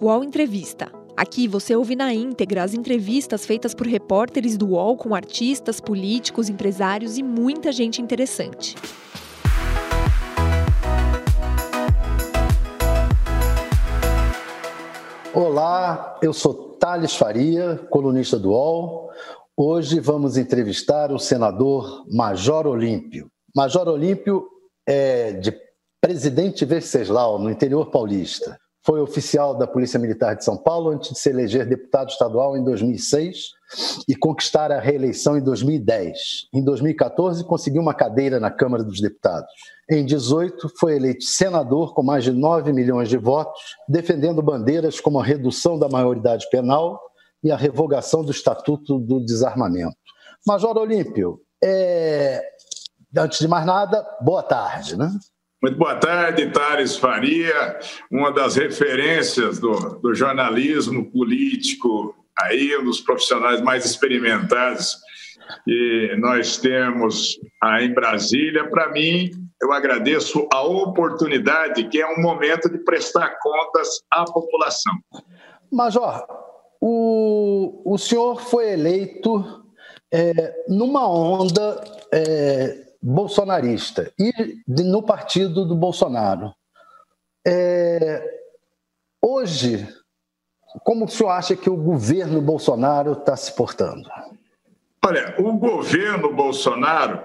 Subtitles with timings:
[0.00, 0.92] UOL Entrevista.
[1.16, 6.48] Aqui você ouve na íntegra as entrevistas feitas por repórteres do UOL com artistas, políticos,
[6.48, 8.76] empresários e muita gente interessante.
[15.34, 19.10] Olá, eu sou Thales Faria, colunista do UOL.
[19.56, 23.28] Hoje vamos entrevistar o senador Major Olímpio.
[23.52, 24.46] Major Olímpio
[24.86, 25.52] é de
[26.00, 28.56] Presidente Venceslau, no interior paulista.
[28.88, 32.64] Foi oficial da Polícia Militar de São Paulo antes de se eleger deputado estadual em
[32.64, 33.50] 2006
[34.08, 36.16] e conquistar a reeleição em 2010.
[36.54, 39.50] Em 2014, conseguiu uma cadeira na Câmara dos Deputados.
[39.90, 45.20] Em 2018, foi eleito senador com mais de 9 milhões de votos, defendendo bandeiras como
[45.20, 46.98] a redução da maioridade penal
[47.44, 49.98] e a revogação do Estatuto do Desarmamento.
[50.46, 52.42] Major Olímpio, é...
[53.18, 55.10] antes de mais nada, boa tarde, né?
[55.60, 57.80] Muito boa tarde, Thales Faria,
[58.12, 64.96] uma das referências do, do, jornalismo político, aí um dos profissionais mais experimentados
[65.64, 68.70] que nós temos aí em Brasília.
[68.70, 74.92] Para mim, eu agradeço a oportunidade, que é um momento de prestar contas à população.
[75.72, 76.24] Major,
[76.80, 79.64] o, o senhor foi eleito
[80.12, 81.82] é, numa onda.
[82.12, 84.32] É, bolsonarista e
[84.66, 86.54] no partido do Bolsonaro.
[87.46, 88.22] É,
[89.22, 89.88] hoje,
[90.84, 94.08] como o senhor acha que o governo Bolsonaro está se portando?
[95.04, 97.24] Olha, o governo Bolsonaro,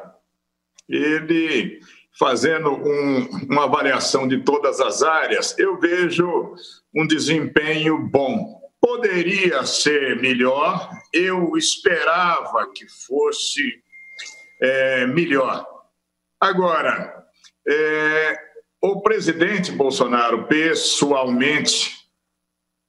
[0.88, 1.82] ele
[2.18, 6.56] fazendo um, uma avaliação de todas as áreas, eu vejo
[6.96, 8.62] um desempenho bom.
[8.80, 13.83] Poderia ser melhor, eu esperava que fosse
[14.64, 15.68] é, melhor.
[16.40, 17.26] Agora,
[17.68, 18.40] é,
[18.82, 21.92] o presidente Bolsonaro, pessoalmente,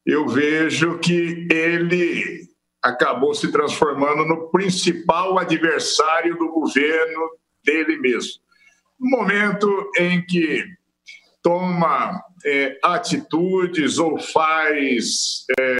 [0.07, 2.49] eu vejo que ele
[2.81, 7.31] acabou se transformando no principal adversário do governo
[7.65, 8.41] dele mesmo.
[9.01, 10.65] No momento em que
[11.43, 15.77] toma é, atitudes ou faz é,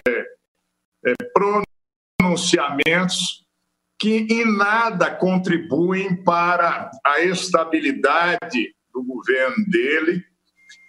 [1.05, 1.13] é,
[2.19, 3.44] pronunciamentos
[4.05, 10.23] que em nada contribuem para a estabilidade do governo dele,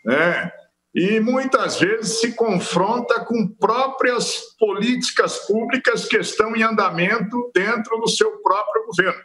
[0.05, 0.53] né?
[0.95, 8.07] e muitas vezes se confronta com próprias políticas públicas que estão em andamento dentro do
[8.07, 9.23] seu próprio governo.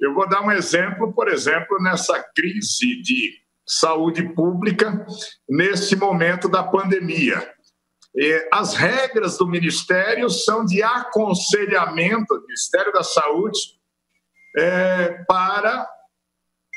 [0.00, 3.34] Eu vou dar um exemplo, por exemplo, nessa crise de
[3.64, 5.06] saúde pública,
[5.48, 7.48] nesse momento da pandemia.
[8.52, 13.58] As regras do Ministério são de aconselhamento Ministério da Saúde
[14.56, 15.88] é, para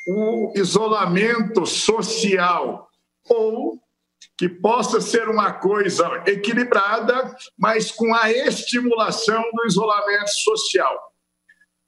[0.07, 2.87] o isolamento social
[3.29, 3.79] ou
[4.37, 10.97] que possa ser uma coisa equilibrada, mas com a estimulação do isolamento social.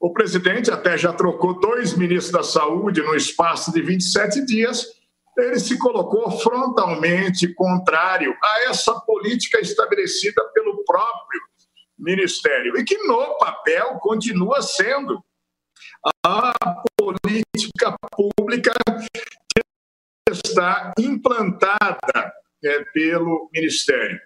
[0.00, 4.97] O presidente até já trocou dois ministros da Saúde no espaço de 27 dias
[5.38, 11.40] ele se colocou frontalmente contrário a essa política estabelecida pelo próprio
[11.98, 15.22] Ministério e que no papel continua sendo
[16.24, 16.52] a
[16.96, 18.72] política pública
[19.54, 19.62] que
[20.32, 22.32] está implantada
[22.64, 24.20] é, pelo Ministério.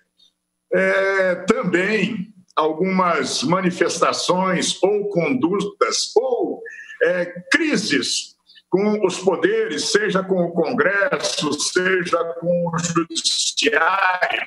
[0.74, 6.62] É, também algumas manifestações ou condutas ou
[7.02, 8.31] é, crises
[8.72, 14.46] com os poderes, seja com o Congresso, seja com o Judiciário,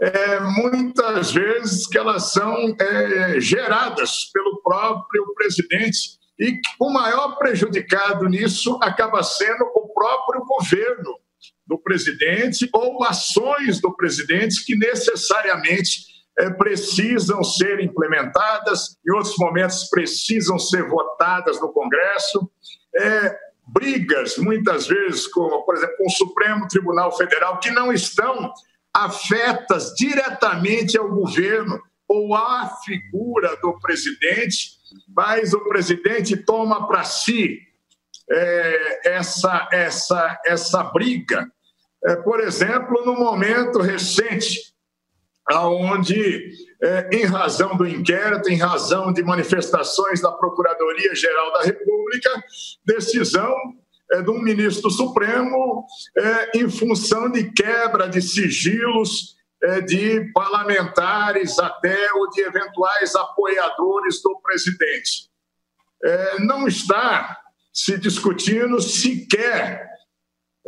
[0.00, 8.26] é, muitas vezes que elas são é, geradas pelo próprio presidente e o maior prejudicado
[8.30, 11.18] nisso acaba sendo o próprio governo
[11.66, 16.06] do presidente ou ações do presidente que necessariamente
[16.38, 22.50] é, precisam ser implementadas, em outros momentos precisam ser votadas no Congresso
[22.96, 28.52] é, brigas, muitas vezes, com, por exemplo, com o Supremo Tribunal Federal, que não estão
[28.92, 37.60] afetas diretamente ao governo ou à figura do presidente, mas o presidente toma para si
[38.30, 41.50] é, essa, essa, essa briga.
[42.04, 44.72] É, por exemplo, no momento recente,
[45.56, 46.52] onde,
[46.82, 52.30] é, em razão do inquérito, em razão de manifestações da Procuradoria-Geral da República,
[52.84, 53.54] decisão
[54.12, 55.86] é, de um ministro Supremo
[56.16, 64.22] é, em função de quebra de sigilos é, de parlamentares até ou de eventuais apoiadores
[64.22, 65.28] do presidente.
[66.04, 67.38] É, não está
[67.72, 69.87] se discutindo sequer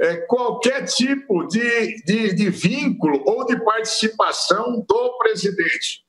[0.00, 6.02] é, qualquer tipo de, de, de vínculo ou de participação do presidente.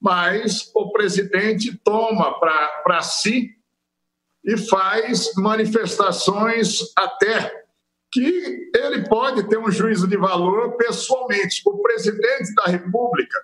[0.00, 3.50] Mas o presidente toma para si
[4.44, 7.64] e faz manifestações até
[8.12, 11.62] que ele pode ter um juízo de valor pessoalmente.
[11.64, 13.38] O presidente da República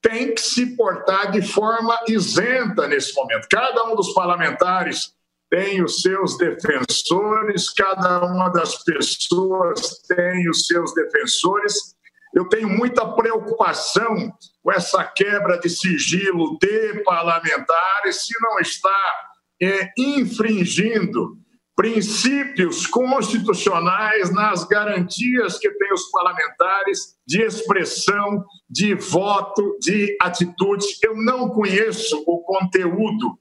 [0.00, 3.48] tem que se portar de forma isenta nesse momento.
[3.48, 5.14] Cada um dos parlamentares
[5.52, 11.94] tem os seus defensores, cada uma das pessoas tem os seus defensores.
[12.34, 14.32] Eu tenho muita preocupação
[14.62, 19.28] com essa quebra de sigilo de parlamentares, se não está
[19.62, 21.36] é, infringindo
[21.76, 30.86] princípios constitucionais nas garantias que têm os parlamentares de expressão, de voto, de atitude.
[31.02, 33.38] Eu não conheço o conteúdo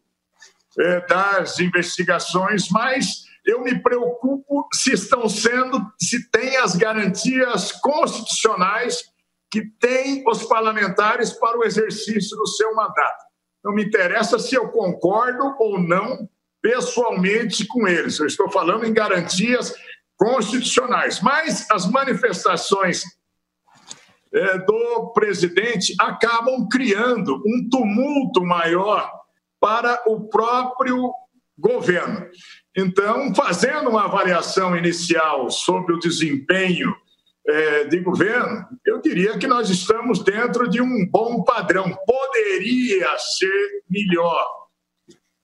[0.79, 9.03] é, das investigações, mas eu me preocupo se estão sendo, se tem as garantias constitucionais
[9.49, 13.25] que têm os parlamentares para o exercício do seu mandato.
[13.63, 16.29] Não me interessa se eu concordo ou não
[16.61, 18.19] pessoalmente com eles.
[18.19, 19.73] Eu estou falando em garantias
[20.17, 21.19] constitucionais.
[21.19, 23.03] Mas as manifestações
[24.33, 29.11] é, do presidente acabam criando um tumulto maior
[29.61, 31.13] para o próprio
[31.57, 32.27] governo.
[32.75, 36.93] Então, fazendo uma avaliação inicial sobre o desempenho
[37.47, 41.95] é, de governo, eu diria que nós estamos dentro de um bom padrão.
[42.05, 44.47] Poderia ser melhor,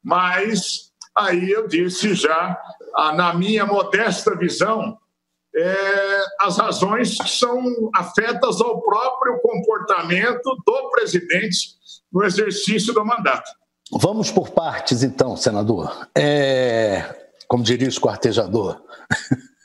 [0.04, 2.60] mas aí eu disse já,
[3.16, 4.98] na minha modesta visão,
[5.56, 7.64] é, as razões são
[7.96, 11.78] afetas ao próprio comportamento do presidente
[12.12, 13.50] no exercício do mandato.
[13.92, 16.10] Vamos por partes, então, senador.
[16.16, 18.82] É, como diria o esquartejador.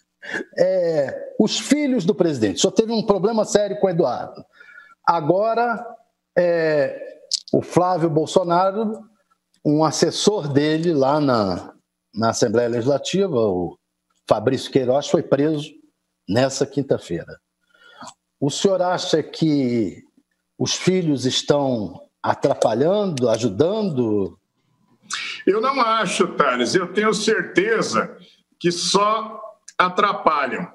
[0.56, 2.60] É, os filhos do presidente.
[2.60, 4.42] Só teve um problema sério com o Eduardo.
[5.04, 5.84] Agora,
[6.38, 7.18] é,
[7.52, 8.98] o Flávio Bolsonaro,
[9.64, 11.74] um assessor dele lá na,
[12.14, 13.76] na Assembleia Legislativa, o
[14.26, 15.70] Fabrício Queiroz, foi preso
[16.26, 17.38] nessa quinta-feira.
[18.40, 20.02] O senhor acha que
[20.58, 24.38] os filhos estão atrapalhando, ajudando?
[25.46, 26.74] Eu não acho, Thales.
[26.74, 28.16] Eu tenho certeza
[28.60, 29.40] que só
[29.76, 30.68] atrapalham.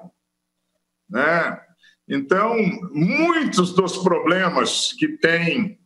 [1.08, 1.60] Né?
[2.08, 2.54] Então,
[2.92, 5.78] muitos dos problemas que tem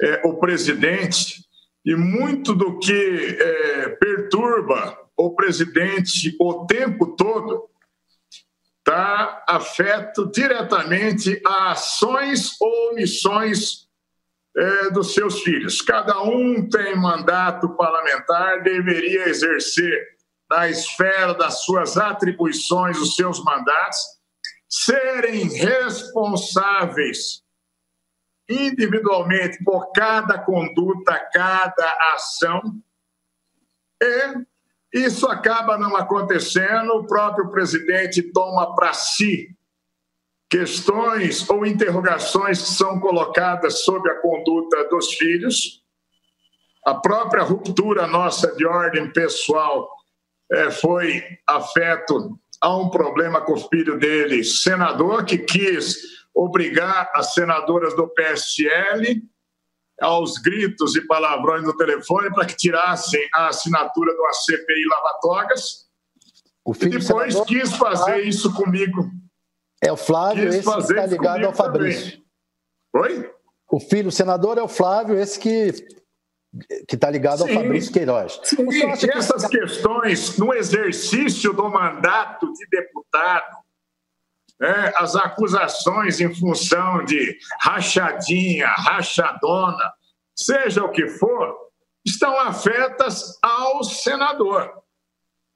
[0.00, 1.44] é, o presidente
[1.84, 7.68] e muito do que é, perturba o presidente o tempo todo
[8.78, 13.86] está afeto diretamente a ações ou omissões
[14.56, 15.80] é, dos seus filhos.
[15.80, 20.12] Cada um tem mandato parlamentar, deveria exercer
[20.50, 23.98] na esfera das suas atribuições os seus mandatos,
[24.68, 27.42] serem responsáveis
[28.48, 32.60] individualmente por cada conduta, cada ação,
[34.02, 34.46] e
[34.92, 39.56] isso acaba não acontecendo, o próprio presidente toma para si
[40.52, 45.82] questões ou interrogações que são colocadas sobre a conduta dos filhos,
[46.84, 49.88] a própria ruptura nossa de ordem pessoal
[50.52, 55.96] é, foi afeto a um problema com o filho dele, senador, que quis
[56.34, 59.22] obrigar as senadoras do PSL
[60.02, 65.86] aos gritos e palavrões no telefone para que tirassem a assinatura do ACPI Lava-Togas.
[66.78, 69.10] E depois quis fazer isso comigo
[69.82, 72.22] é o Flávio, esse que está ligado ao Fabrício.
[72.92, 73.18] Também.
[73.18, 73.30] Oi?
[73.68, 75.72] O filho, o senador é o Flávio, esse que
[76.86, 77.48] que está ligado Sim.
[77.48, 78.38] ao Fabrício Queiroz.
[78.44, 79.58] Sim, e essas que...
[79.58, 83.56] questões no exercício do mandato de deputado,
[84.60, 89.92] né, as acusações em função de rachadinha, rachadona,
[90.36, 91.56] seja o que for,
[92.04, 94.70] estão afetas ao senador.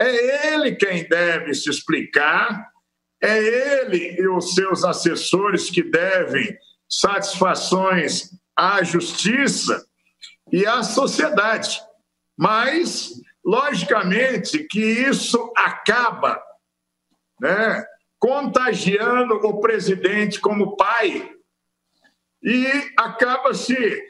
[0.00, 2.70] É ele quem deve se explicar
[3.22, 3.38] é
[3.82, 6.56] ele e os seus assessores que devem
[6.88, 9.84] satisfações à justiça
[10.52, 11.80] e à sociedade.
[12.36, 13.12] Mas,
[13.44, 16.40] logicamente, que isso acaba
[17.40, 17.84] né,
[18.18, 21.30] contagiando o presidente como pai
[22.42, 24.02] e acaba-se.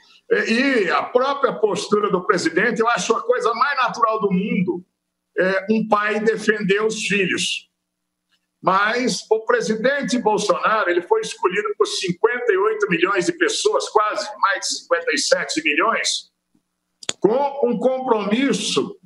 [0.48, 4.84] E a própria postura do presidente, eu acho a coisa mais natural do mundo
[5.38, 7.65] é um pai defender os filhos.
[8.62, 14.78] Mas o presidente Bolsonaro ele foi escolhido por 58 milhões de pessoas, quase mais de
[14.80, 16.30] 57 milhões,
[17.20, 18.98] com um compromisso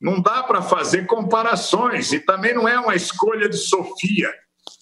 [0.00, 4.34] Não dá para fazer comparações e também não é uma escolha de Sofia.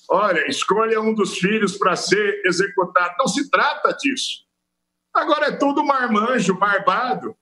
[0.09, 3.15] Olha, escolha um dos filhos para ser executado.
[3.19, 4.47] Não se trata disso.
[5.15, 7.37] Agora é tudo marmanjo, barbado,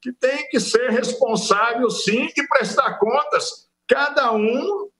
[0.00, 4.90] que tem que ser responsável, sim, e prestar contas, cada um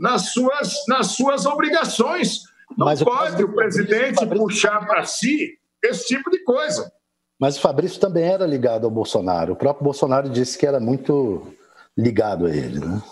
[0.00, 2.44] nas suas, nas suas obrigações.
[2.76, 6.90] Não Mas pode o, o presidente puxar para si esse tipo de coisa.
[7.38, 9.52] Mas o Fabrício também era ligado ao Bolsonaro.
[9.52, 11.54] O próprio Bolsonaro disse que era muito
[11.96, 13.02] ligado a ele, né?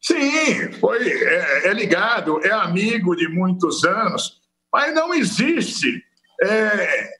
[0.00, 4.40] Sim, foi, é, é ligado, é amigo de muitos anos,
[4.72, 6.02] mas não existe
[6.42, 7.10] é,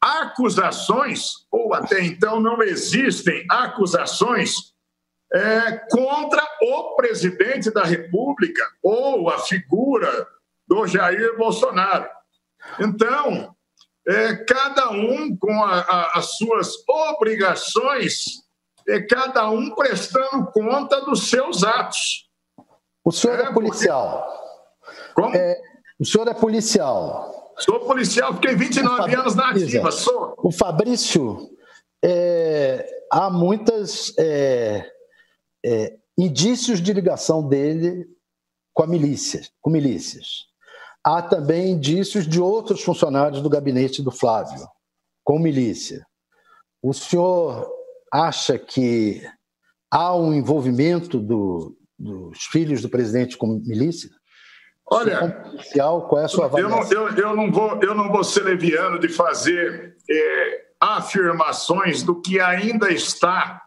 [0.00, 4.73] acusações, ou até então não existem acusações
[5.32, 10.26] é, contra o presidente da República ou a figura
[10.66, 12.08] do Jair Bolsonaro.
[12.80, 13.54] Então,
[14.06, 18.24] é, cada um com a, a, as suas obrigações,
[18.88, 22.28] é, cada um prestando conta dos seus atos.
[23.04, 24.26] O senhor é, é policial.
[25.14, 25.34] Como?
[25.34, 25.60] É,
[25.98, 27.54] o senhor é policial.
[27.58, 30.34] Sou policial, fiquei 29 anos na ativa, sou.
[30.38, 31.50] O Fabrício,
[32.04, 34.12] é, há muitas
[35.64, 38.06] é, é, indícios de ligação dele
[38.72, 40.54] com a milícia, com milícias
[41.04, 44.66] há também indícios de outros funcionários do gabinete do Flávio,
[45.22, 46.04] com milícia.
[46.82, 47.68] O senhor
[48.10, 49.22] acha que
[49.90, 54.10] há um envolvimento do, dos filhos do presidente com milícia?
[54.86, 56.82] Olha, policial, qual é a sua avaliação?
[56.82, 62.02] Eu não, eu, eu, não vou, eu não vou ser leviano de fazer é, afirmações
[62.02, 63.62] do que ainda está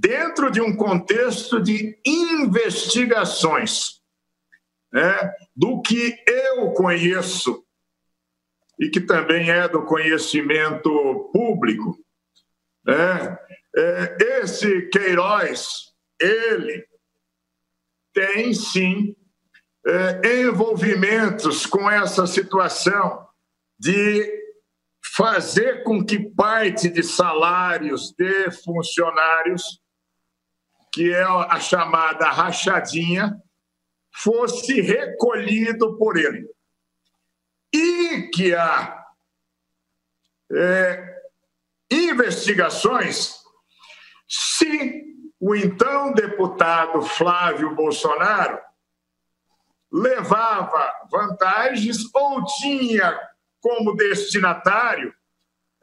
[0.00, 4.00] dentro de um contexto de investigações
[4.90, 7.62] né, do que eu conheço
[8.78, 11.98] e que também é do conhecimento público.
[12.82, 13.38] Né?
[13.76, 16.86] É, esse Queiroz, ele
[18.14, 19.14] tem sim
[19.86, 23.28] é, envolvimentos com essa situação
[23.78, 24.40] de
[25.14, 29.80] fazer com que parte de salários de funcionários,
[30.92, 33.40] que é a chamada rachadinha,
[34.12, 36.48] fosse recolhido por ele.
[37.72, 39.04] E que há
[40.52, 41.22] é,
[41.90, 43.36] investigações
[44.28, 45.04] se
[45.38, 48.60] o então deputado Flávio Bolsonaro
[49.92, 53.18] levava vantagens ou tinha
[53.60, 55.12] como destinatário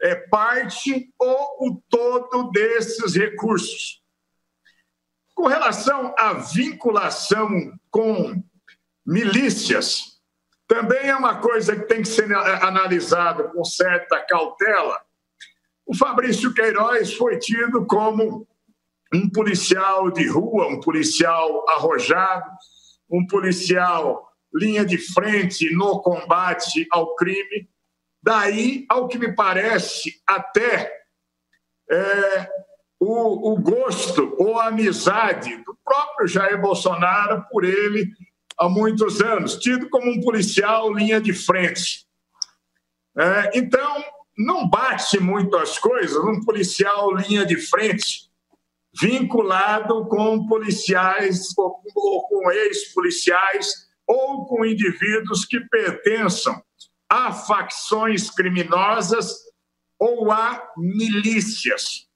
[0.01, 4.01] é, parte ou o todo desses recursos.
[5.37, 7.47] Com relação à vinculação
[7.91, 8.43] com
[9.05, 10.17] milícias,
[10.67, 14.99] também é uma coisa que tem que ser analisada com certa cautela.
[15.85, 18.47] O Fabrício Queiroz foi tido como
[19.13, 22.49] um policial de rua, um policial arrojado,
[23.07, 27.69] um policial linha de frente no combate ao crime.
[28.23, 30.91] Daí, ao que me parece, até
[31.91, 32.49] é,
[32.99, 38.11] o, o gosto ou a amizade do próprio Jair Bolsonaro por ele
[38.57, 42.05] há muitos anos, tido como um policial linha de frente.
[43.15, 44.03] É, então,
[44.37, 48.27] não bate muito as coisas um policial linha de frente
[48.99, 56.61] vinculado com policiais ou, ou com ex-policiais ou com indivíduos que pertençam
[57.09, 59.35] a facções criminosas
[59.99, 62.06] ou a milícias.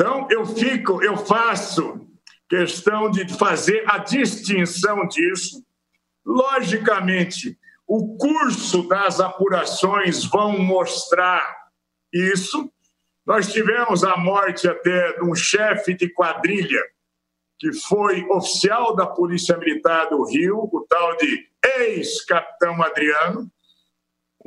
[0.00, 2.08] Então, eu fico, eu faço
[2.48, 5.62] questão de fazer a distinção disso.
[6.24, 11.44] Logicamente, o curso das apurações vão mostrar
[12.10, 12.72] isso.
[13.26, 16.80] Nós tivemos a morte até de um chefe de quadrilha
[17.58, 23.52] que foi oficial da Polícia Militar do Rio, o tal de ex-capitão Adriano,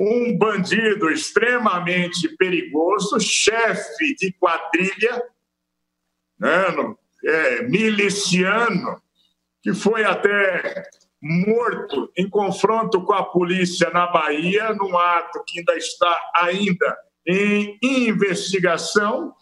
[0.00, 5.22] um bandido extremamente perigoso, chefe de quadrilha,
[7.24, 9.00] é, miliciano,
[9.62, 10.84] que foi até
[11.22, 17.78] morto em confronto com a polícia na Bahia, num ato que ainda está ainda em
[17.82, 19.32] investigação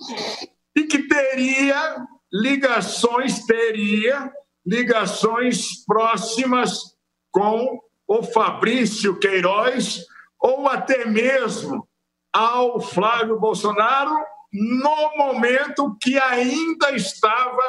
[0.77, 1.97] e que teria
[2.33, 4.33] ligações, teria
[4.65, 6.97] ligações próximas
[7.33, 10.05] com o Fabrício Queiroz
[10.41, 11.87] ou até mesmo
[12.33, 14.15] ao Flávio Bolsonaro
[14.53, 17.63] no momento que ainda estava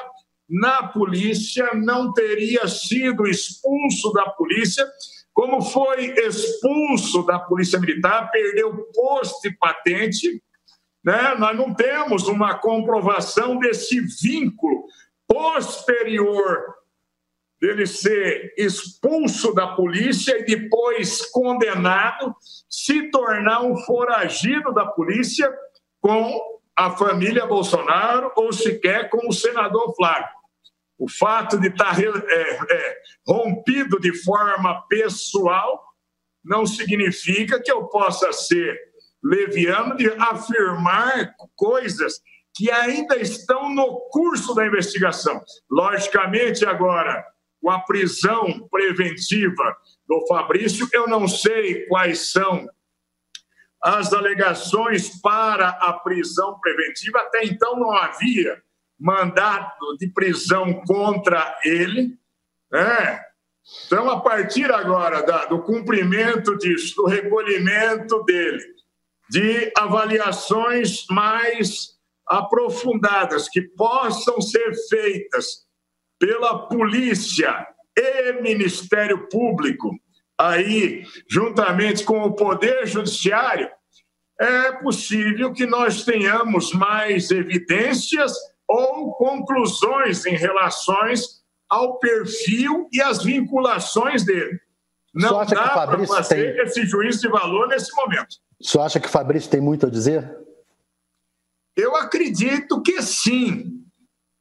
[0.49, 4.85] na polícia, não teria sido expulso da polícia,
[5.33, 10.43] como foi expulso da Polícia Militar, perdeu posto e patente.
[11.03, 11.35] Né?
[11.39, 14.85] Nós não temos uma comprovação desse vínculo
[15.27, 16.75] posterior
[17.59, 22.35] dele ser expulso da polícia e depois condenado,
[22.69, 25.49] se tornar um foragido da polícia
[26.01, 30.29] com a família Bolsonaro ou sequer com o senador Flávio.
[30.97, 35.83] O fato de estar é, é, rompido de forma pessoal
[36.43, 38.79] não significa que eu possa ser
[39.23, 42.19] leviano de afirmar coisas
[42.55, 45.41] que ainda estão no curso da investigação.
[45.71, 47.25] Logicamente, agora,
[47.61, 49.75] com a prisão preventiva
[50.07, 52.67] do Fabrício, eu não sei quais são
[53.83, 57.19] as alegações para a prisão preventiva.
[57.19, 58.61] Até então não havia
[58.97, 62.17] mandato de prisão contra ele.
[62.71, 63.21] Né?
[63.85, 68.63] Então, a partir agora da, do cumprimento disso, do recolhimento dele,
[69.29, 71.93] de avaliações mais
[72.25, 75.65] aprofundadas que possam ser feitas
[76.17, 79.91] pela polícia e Ministério Público,
[80.49, 83.69] aí, juntamente com o Poder Judiciário,
[84.39, 88.33] é possível que nós tenhamos mais evidências
[88.67, 94.59] ou conclusões em relações ao perfil e às vinculações dele.
[95.13, 96.63] Não dá para fazer tem...
[96.65, 98.35] esse juízo de valor nesse momento.
[98.59, 100.35] O senhor acha que o Fabrício tem muito a dizer?
[101.75, 103.83] Eu acredito que sim,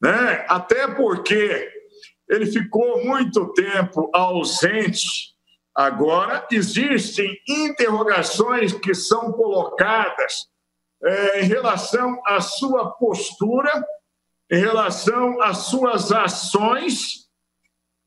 [0.03, 0.45] né?
[0.49, 1.71] até porque
[2.29, 5.32] ele ficou muito tempo ausente.
[5.75, 10.47] Agora, existem interrogações que são colocadas
[11.03, 13.71] é, em relação à sua postura,
[14.51, 17.27] em relação às suas ações,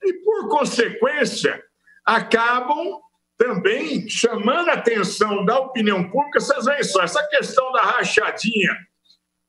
[0.03, 1.61] e, por consequência,
[2.05, 3.01] acabam
[3.37, 6.39] também chamando a atenção da opinião pública.
[6.39, 8.75] Vocês veem só, essa questão da rachadinha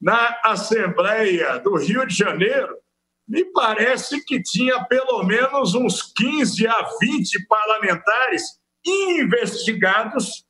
[0.01, 2.77] na Assembleia do Rio de Janeiro,
[3.29, 8.43] me parece que tinha pelo menos uns 15 a 20 parlamentares
[8.85, 10.45] investigados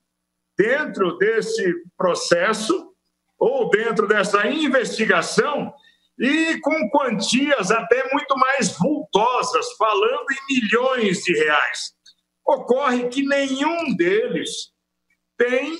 [0.56, 2.92] dentro desse processo
[3.38, 5.72] ou dentro dessa investigação
[6.18, 11.94] e com quantias até muito mais vultosas, falando em milhões de reais.
[12.46, 14.70] Ocorre que nenhum deles
[15.37, 15.79] tem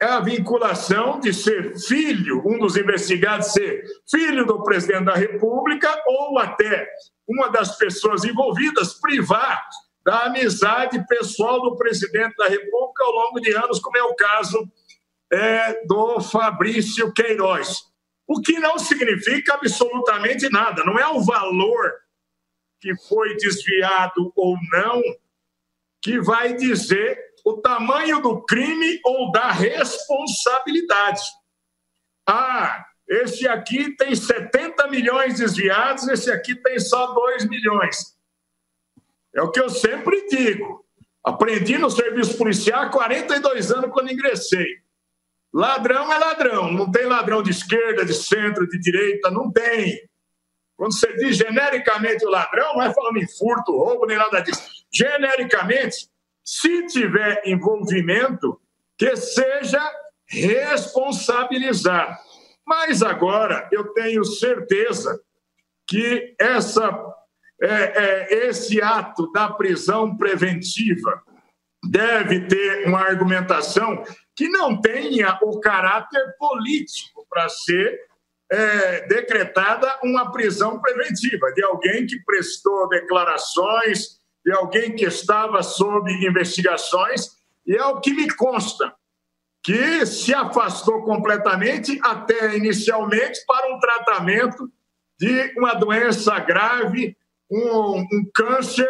[0.00, 6.38] a vinculação de ser filho, um dos investigados ser filho do presidente da República ou
[6.38, 6.88] até
[7.26, 9.66] uma das pessoas envolvidas privar
[10.04, 14.70] da amizade pessoal do presidente da República ao longo de anos, como é o caso
[15.30, 17.82] é, do Fabrício Queiroz.
[18.26, 21.92] O que não significa absolutamente nada, não é o valor
[22.80, 25.02] que foi desviado ou não
[26.00, 31.22] que vai dizer o tamanho do crime ou da responsabilidade.
[32.28, 38.18] Ah, esse aqui tem 70 milhões desviados, esse aqui tem só 2 milhões.
[39.34, 40.84] É o que eu sempre digo.
[41.24, 44.66] Aprendi no serviço policial há 42 anos quando ingressei.
[45.52, 49.98] Ladrão é ladrão, não tem ladrão de esquerda, de centro, de direita, não tem.
[50.76, 54.62] Quando você diz genericamente o ladrão, não é falando em furto, roubo, nem nada disso.
[54.92, 56.08] Genericamente,
[56.48, 58.58] se tiver envolvimento,
[58.96, 59.86] que seja
[60.26, 62.16] responsabilizado.
[62.66, 65.20] Mas agora eu tenho certeza
[65.86, 66.88] que essa,
[67.60, 71.22] é, é, esse ato da prisão preventiva
[71.84, 74.02] deve ter uma argumentação
[74.34, 78.00] que não tenha o caráter político para ser
[78.50, 84.17] é, decretada uma prisão preventiva de alguém que prestou declarações
[84.48, 88.94] de alguém que estava sob investigações, e é o que me consta,
[89.62, 94.72] que se afastou completamente, até inicialmente, para um tratamento
[95.20, 97.14] de uma doença grave,
[97.50, 98.88] um, um câncer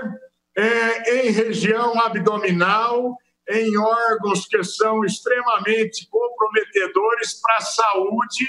[0.57, 3.17] é, em região abdominal,
[3.51, 8.47] em órgãos que são extremamente comprometedores para a saúde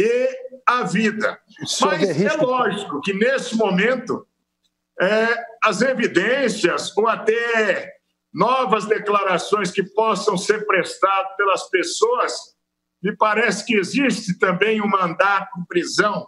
[0.00, 0.30] e
[0.64, 1.38] a vida.
[1.82, 4.26] Mas é lógico que, nesse momento,
[5.00, 7.92] é, as evidências ou até
[8.32, 12.32] novas declarações que possam ser prestadas pelas pessoas,
[13.02, 16.26] me parece que existe também um mandato de prisão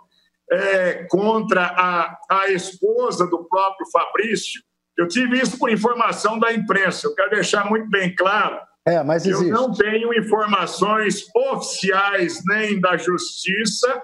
[0.51, 4.61] é, contra a, a esposa do próprio Fabrício.
[4.97, 7.07] Eu tive isso por informação da imprensa.
[7.07, 8.59] Eu quero deixar muito bem claro.
[8.87, 9.49] É, mas existe.
[9.49, 14.03] Eu não tenho informações oficiais nem da Justiça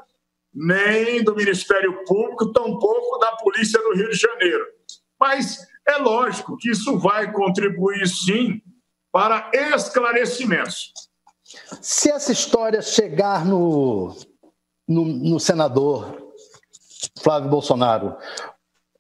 [0.57, 4.65] nem do Ministério Público, tampouco da Polícia do Rio de Janeiro.
[5.21, 8.63] Mas é lógico que isso vai contribuir, sim,
[9.13, 10.93] para esclarecimentos.
[11.81, 14.17] Se essa história chegar no,
[14.89, 16.27] no, no senador
[17.21, 18.17] Flávio Bolsonaro.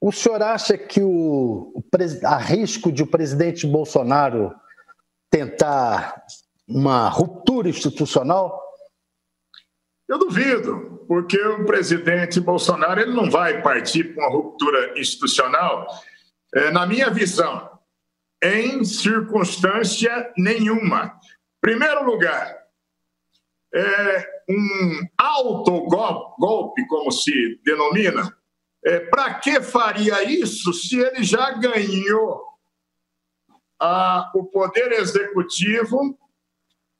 [0.01, 1.83] O senhor acha que o, o
[2.25, 4.55] há risco de o presidente Bolsonaro
[5.31, 6.23] tentar
[6.69, 8.61] uma ruptura institucional?
[10.09, 15.87] Eu duvido, porque o presidente Bolsonaro ele não vai partir para uma ruptura institucional,
[16.55, 17.77] é, na minha visão,
[18.43, 21.19] em circunstância nenhuma.
[21.61, 22.57] Primeiro lugar,
[23.75, 28.37] é, um autogolpe, como se denomina,
[28.85, 32.45] é, para que faria isso se ele já ganhou
[33.81, 36.17] a, o poder executivo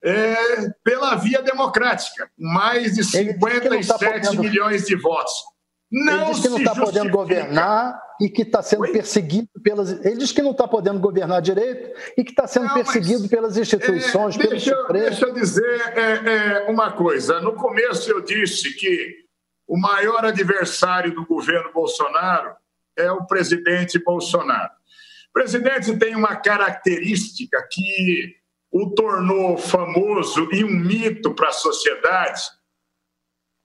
[0.07, 5.33] é, pela via democrática, mais de 57 tá milhões de votos.
[5.91, 8.93] Não ele diz que não está podendo governar e que está sendo Oi?
[8.93, 10.05] perseguido pelas.
[10.05, 13.57] Ele diz que não está podendo governar direito e que está sendo não, perseguido pelas
[13.57, 17.41] instituições, é, deixa, eu, deixa eu dizer é, é, uma coisa.
[17.41, 19.27] No começo eu disse que
[19.67, 22.55] o maior adversário do governo Bolsonaro
[22.97, 24.71] é o presidente Bolsonaro.
[25.31, 28.37] O presidente tem uma característica que
[28.79, 32.43] o tornou famoso e um mito para a sociedade,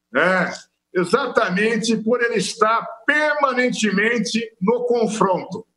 [0.09, 0.53] né?
[0.93, 5.67] exatamente por ele estar permanentemente no confronto.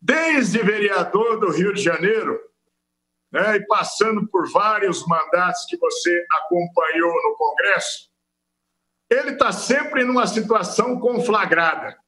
[0.00, 2.38] Desde vereador do Rio de Janeiro,
[3.30, 8.10] né, e passando por vários mandatos que você acompanhou no Congresso,
[9.10, 11.98] ele está sempre numa situação conflagrada.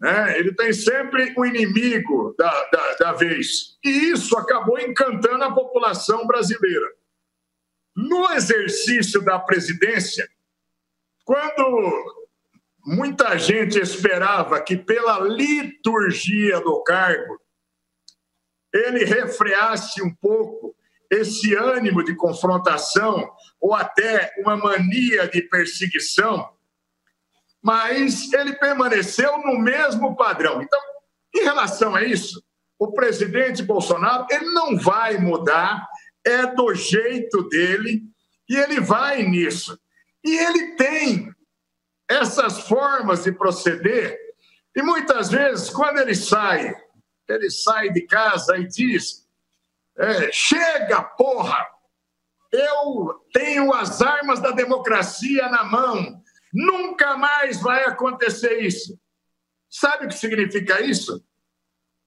[0.00, 0.38] Né?
[0.38, 3.78] Ele tem sempre o inimigo da, da, da vez.
[3.84, 6.86] E isso acabou encantando a população brasileira.
[7.96, 10.28] No exercício da presidência,
[11.24, 12.26] quando
[12.84, 17.40] muita gente esperava que, pela liturgia do cargo,
[18.72, 20.74] ele refreasse um pouco
[21.10, 23.30] esse ânimo de confrontação
[23.60, 26.52] ou até uma mania de perseguição,
[27.64, 30.60] mas ele permaneceu no mesmo padrão.
[30.60, 30.80] Então,
[31.34, 32.44] em relação a isso,
[32.78, 35.88] o presidente Bolsonaro ele não vai mudar,
[36.24, 38.02] é do jeito dele
[38.48, 39.78] e ele vai nisso.
[40.22, 41.32] E ele tem
[42.08, 44.18] essas formas de proceder
[44.76, 46.74] e muitas vezes quando ele sai,
[47.28, 49.26] ele sai de casa e diz:
[49.96, 51.66] é, chega, porra!
[52.50, 56.22] Eu tenho as armas da democracia na mão.
[56.54, 58.96] Nunca mais vai acontecer isso.
[59.68, 61.26] Sabe o que significa isso?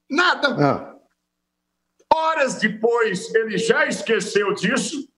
[0.10, 0.56] Nada.
[0.58, 0.98] Ah.
[2.14, 5.12] Horas depois, ele já esqueceu disso.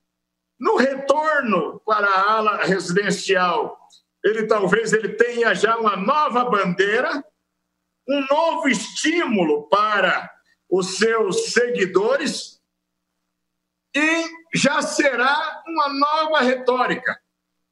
[0.58, 3.78] No retorno para a ala residencial,
[4.24, 7.24] ele talvez ele tenha já uma nova bandeira,
[8.08, 10.28] um novo estímulo para
[10.68, 12.60] os seus seguidores
[13.94, 17.20] e já será uma nova retórica.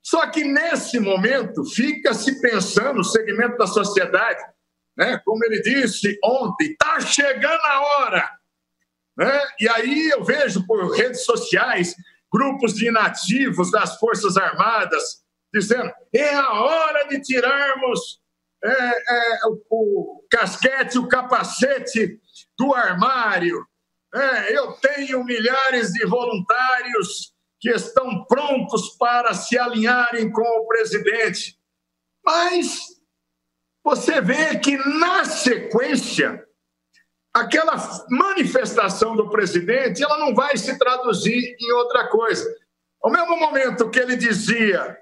[0.08, 4.42] Só que nesse momento fica se pensando o segmento da sociedade,
[4.96, 5.20] né?
[5.22, 8.30] como ele disse ontem, está chegando a hora.
[9.18, 9.40] Né?
[9.60, 11.94] E aí eu vejo por redes sociais
[12.32, 18.18] grupos de inativos das Forças Armadas dizendo é a hora de tirarmos
[18.64, 22.18] é, é, o, o casquete, o capacete
[22.58, 23.62] do armário.
[24.14, 31.58] É, eu tenho milhares de voluntários que estão prontos para se alinharem com o presidente.
[32.24, 32.98] Mas
[33.82, 36.44] você vê que, na sequência,
[37.34, 37.76] aquela
[38.10, 42.44] manifestação do presidente ela não vai se traduzir em outra coisa.
[43.02, 44.98] Ao mesmo momento que ele dizia,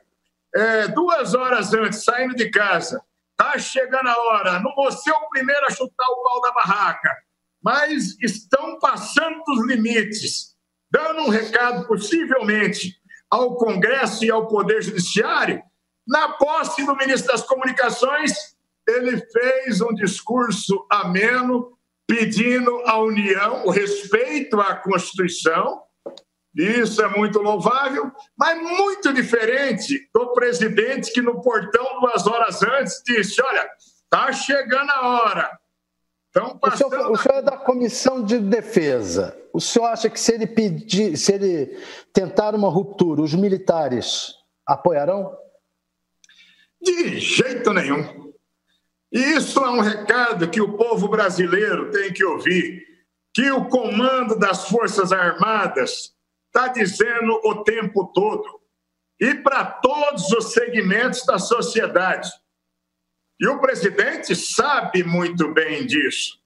[0.55, 5.29] é, duas horas antes, saindo de casa, está chegando a hora, não vou ser o
[5.29, 7.11] primeiro a chutar o pau da barraca,
[7.63, 10.56] mas estão passando dos limites
[10.91, 12.97] dando um recado, possivelmente,
[13.31, 15.63] ao Congresso e ao Poder Judiciário,
[16.07, 18.33] na posse do ministro das Comunicações,
[18.87, 25.83] ele fez um discurso ameno, pedindo à União o respeito à Constituição.
[26.55, 33.03] Isso é muito louvável, mas muito diferente do presidente que, no portão, duas horas antes,
[33.05, 33.69] disse: Olha,
[34.05, 35.59] está chegando a hora.
[36.37, 39.35] Então, o, senhor, o senhor é da Comissão de Defesa.
[39.55, 44.35] O senhor acha que se ele pedir, se ele tentar uma ruptura, os militares
[44.67, 45.35] apoiarão?
[46.79, 48.35] De jeito nenhum.
[49.11, 52.85] E isso é um recado que o povo brasileiro tem que ouvir,
[53.33, 56.15] que o comando das Forças Armadas
[56.49, 58.61] está dizendo o tempo todo,
[59.19, 62.31] e para todos os segmentos da sociedade.
[63.39, 66.39] E o presidente sabe muito bem disso.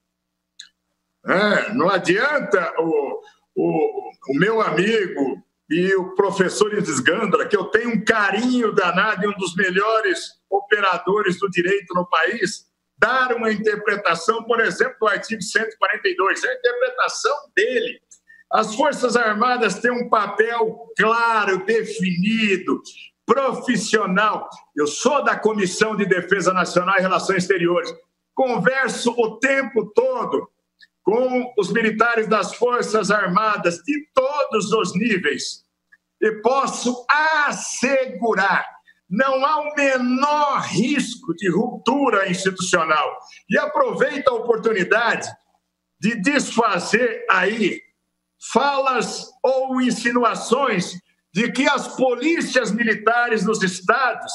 [1.26, 3.22] É, não adianta o,
[3.54, 9.28] o, o meu amigo e o professor Isgandra, que eu tenho um carinho danado e
[9.28, 12.66] um dos melhores operadores do direito no país,
[12.98, 18.00] dar uma interpretação, por exemplo, do artigo 142, é a interpretação dele.
[18.50, 22.82] As Forças Armadas têm um papel claro, definido,
[23.30, 24.50] profissional.
[24.74, 27.94] Eu sou da Comissão de Defesa Nacional e Relações Exteriores.
[28.34, 30.50] Converso o tempo todo
[31.04, 35.64] com os militares das Forças Armadas de todos os níveis.
[36.20, 38.66] E posso assegurar,
[39.08, 43.16] não há o menor risco de ruptura institucional.
[43.48, 45.30] E aproveito a oportunidade
[46.00, 47.80] de desfazer aí
[48.52, 50.98] falas ou insinuações
[51.32, 54.32] de que as polícias militares nos estados,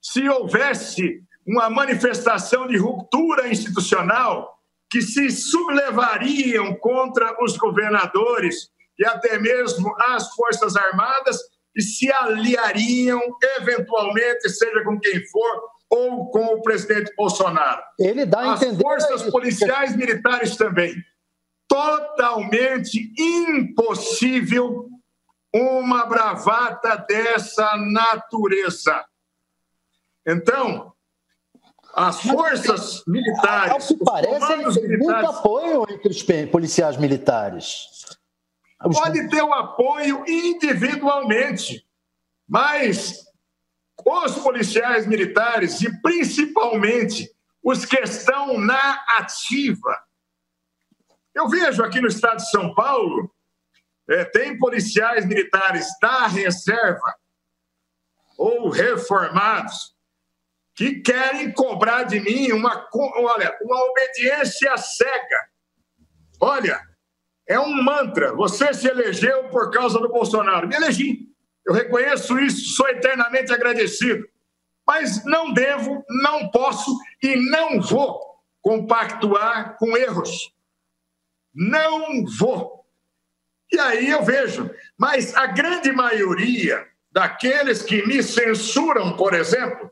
[0.00, 4.56] se houvesse uma manifestação de ruptura institucional,
[4.90, 11.38] que se sublevariam contra os governadores e até mesmo as Forças Armadas
[11.74, 13.20] e se aliariam,
[13.58, 17.82] eventualmente, seja com quem for, ou com o presidente Bolsonaro.
[17.98, 18.76] Ele dá a entender.
[18.76, 20.94] As forças policiais militares também.
[21.68, 24.88] Totalmente impossível
[25.56, 29.04] uma bravata dessa natureza.
[30.26, 30.92] Então,
[31.94, 33.72] as forças militares.
[33.72, 37.86] Ao que parece, ele tem militares, muito apoio entre os policiais militares.
[38.78, 41.86] Pode ter o apoio individualmente,
[42.46, 43.24] mas
[44.04, 49.98] os policiais militares, e principalmente os que estão na ativa.
[51.34, 53.34] Eu vejo aqui no estado de São Paulo,
[54.08, 57.14] é, tem policiais militares da reserva
[58.38, 59.94] ou reformados
[60.74, 65.48] que querem cobrar de mim uma, olha, uma obediência cega.
[66.38, 66.80] Olha,
[67.48, 68.34] é um mantra.
[68.34, 70.68] Você se elegeu por causa do Bolsonaro.
[70.68, 71.26] Me elegi.
[71.64, 74.24] Eu reconheço isso, sou eternamente agradecido.
[74.86, 78.20] Mas não devo, não posso e não vou
[78.60, 80.52] compactuar com erros.
[81.54, 82.75] Não vou.
[83.72, 84.70] E aí eu vejo.
[84.98, 89.90] Mas a grande maioria daqueles que me censuram, por exemplo,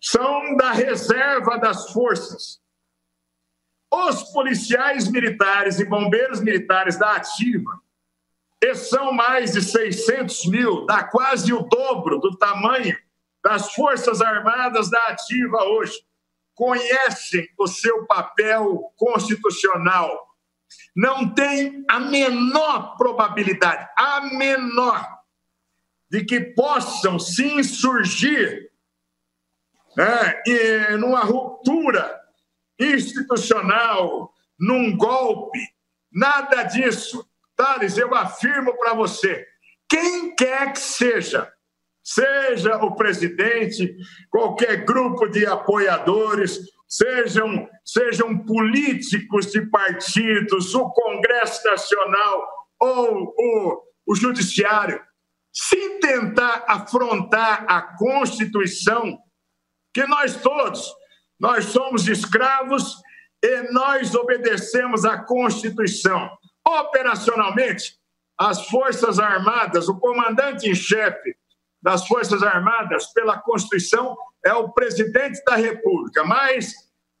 [0.00, 2.60] são da reserva das forças.
[3.90, 7.80] Os policiais militares e bombeiros militares da ativa,
[8.60, 12.96] que são mais de 600 mil, dá quase o dobro do tamanho
[13.42, 15.94] das Forças Armadas da ativa hoje,
[16.54, 20.27] conhecem o seu papel constitucional.
[20.94, 25.06] Não tem a menor probabilidade, a menor,
[26.10, 28.70] de que possam se insurgir
[29.96, 32.18] né, e numa ruptura
[32.78, 35.58] institucional, num golpe,
[36.12, 37.28] nada disso.
[37.56, 39.44] Thales, eu afirmo para você,
[39.88, 41.52] quem quer que seja,
[42.02, 43.96] seja o presidente,
[44.30, 52.48] qualquer grupo de apoiadores, sejam, sejam políticos de partidos, o Congresso Nacional
[52.80, 55.00] ou o, o Judiciário,
[55.52, 59.18] se tentar afrontar a Constituição,
[59.92, 60.90] que nós todos,
[61.38, 62.96] nós somos escravos
[63.42, 66.30] e nós obedecemos à Constituição.
[66.66, 67.98] Operacionalmente,
[68.38, 71.36] as Forças Armadas, o comandante em chefe
[71.82, 76.72] das Forças Armadas, pela Constituição, é o presidente da República, mas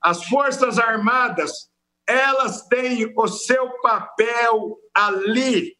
[0.02, 1.68] as Forças Armadas,
[2.06, 5.76] elas têm o seu papel ali,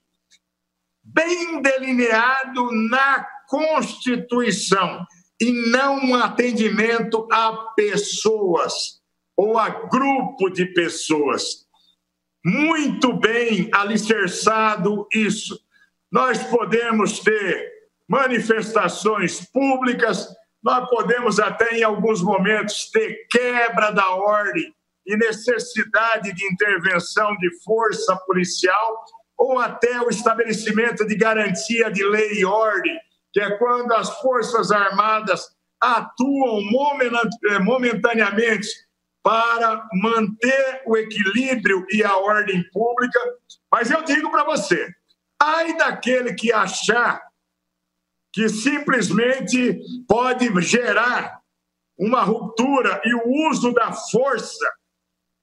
[1.02, 5.06] bem delineado na Constituição
[5.40, 9.00] e não um atendimento a pessoas
[9.36, 11.66] ou a grupo de pessoas.
[12.44, 15.58] Muito bem alicerçado isso.
[16.10, 17.70] Nós podemos ter
[18.08, 20.26] manifestações públicas,
[20.68, 24.74] nós podemos até em alguns momentos ter quebra da ordem
[25.06, 29.04] e necessidade de intervenção de força policial
[29.38, 32.94] ou até o estabelecimento de garantia de lei e ordem
[33.32, 35.48] que é quando as Forças Armadas
[35.80, 38.68] atuam eh, momentaneamente
[39.22, 43.18] para manter o equilíbrio e a ordem pública.
[43.72, 44.86] Mas eu digo para você:
[45.40, 47.27] ai daquele que achar
[48.38, 51.40] que simplesmente pode gerar
[51.98, 54.64] uma ruptura e o uso da força.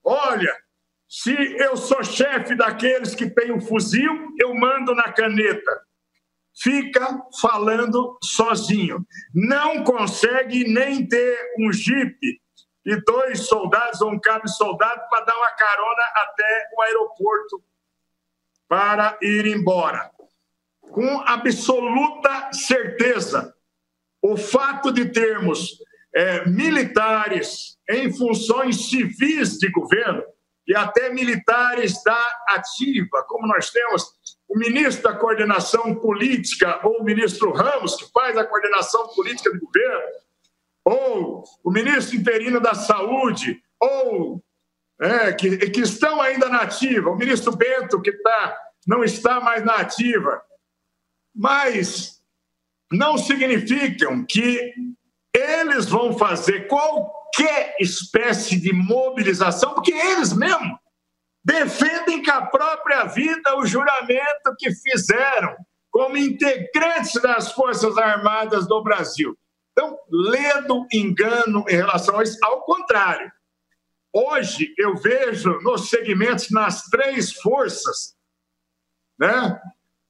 [0.02, 0.50] Olha,
[1.06, 5.86] se eu sou chefe daqueles que têm o um fuzil, eu mando na caneta
[6.58, 9.06] fica falando sozinho.
[9.34, 12.40] Não consegue nem ter um jipe
[12.86, 17.62] e dois soldados ou um cabo soldado para dar uma carona até o aeroporto
[18.66, 20.15] para ir embora.
[20.90, 23.54] Com absoluta certeza
[24.22, 25.78] o fato de termos
[26.14, 30.22] é, militares em funções civis de governo
[30.66, 34.16] e até militares da ativa, como nós temos
[34.48, 39.60] o ministro da coordenação política ou o ministro Ramos, que faz a coordenação política do
[39.60, 40.06] governo,
[40.84, 44.42] ou o ministro interino da saúde, ou
[45.00, 49.64] é, que, que estão ainda na ativa, o ministro Bento, que tá, não está mais
[49.64, 50.40] na ativa,
[51.36, 52.22] mas
[52.90, 54.72] não significam que
[55.34, 60.78] eles vão fazer qualquer espécie de mobilização, porque eles mesmos
[61.44, 65.54] defendem com a própria vida o juramento que fizeram
[65.90, 69.36] como integrantes das Forças Armadas do Brasil.
[69.72, 73.30] Então, ledo engano em relação a isso, ao contrário.
[74.12, 78.16] Hoje eu vejo nos segmentos, nas três forças,
[79.18, 79.60] né,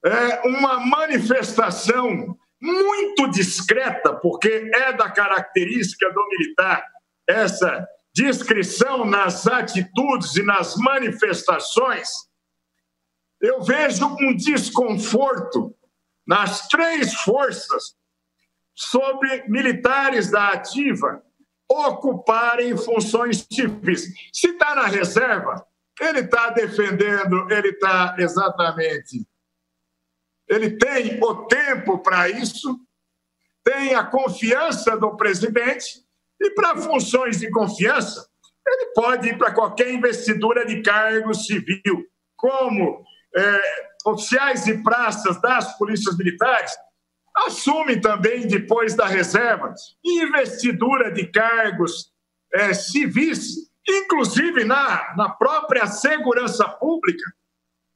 [0.07, 6.85] é uma manifestação muito discreta, porque é da característica do militar
[7.29, 12.09] essa descrição nas atitudes e nas manifestações,
[13.41, 15.77] eu vejo um desconforto
[16.27, 17.95] nas três forças
[18.75, 21.23] sobre militares da ativa
[21.69, 24.09] ocuparem funções civis.
[24.33, 25.67] Se está na reserva,
[26.01, 29.27] ele está defendendo, ele está exatamente
[30.49, 32.79] ele tem o tempo para isso,
[33.65, 36.05] tem a confiança do presidente,
[36.41, 38.29] e para funções de confiança,
[38.67, 42.07] ele pode ir para qualquer investidura de cargo civil,
[42.37, 43.05] como
[43.35, 43.61] é,
[44.07, 46.73] oficiais de praças das polícias militares,
[47.35, 52.13] assume também, depois da reserva, investidura de cargos
[52.53, 57.25] é, civis, inclusive na, na própria segurança pública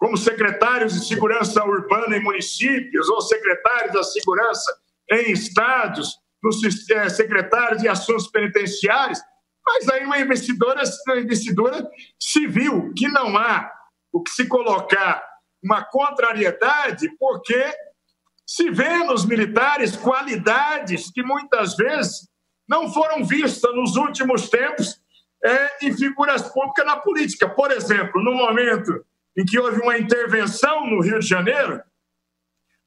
[0.00, 4.74] como secretários de segurança urbana em municípios, ou secretários da segurança
[5.10, 6.58] em estados, nos
[6.90, 9.20] é, secretários de assuntos penitenciários,
[9.62, 11.86] mas aí uma investidora, uma investidora
[12.18, 13.70] civil, que não há
[14.10, 15.22] o que se colocar
[15.62, 17.62] uma contrariedade, porque
[18.46, 22.26] se vê nos militares qualidades que muitas vezes
[22.66, 24.98] não foram vistas nos últimos tempos
[25.44, 27.48] é, em figuras públicas na política.
[27.50, 29.04] Por exemplo, no momento
[29.36, 31.82] em que houve uma intervenção no Rio de Janeiro,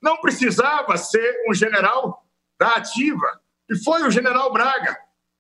[0.02, 2.26] não precisava ser um general
[2.60, 4.98] da ativa, e foi o general Braga,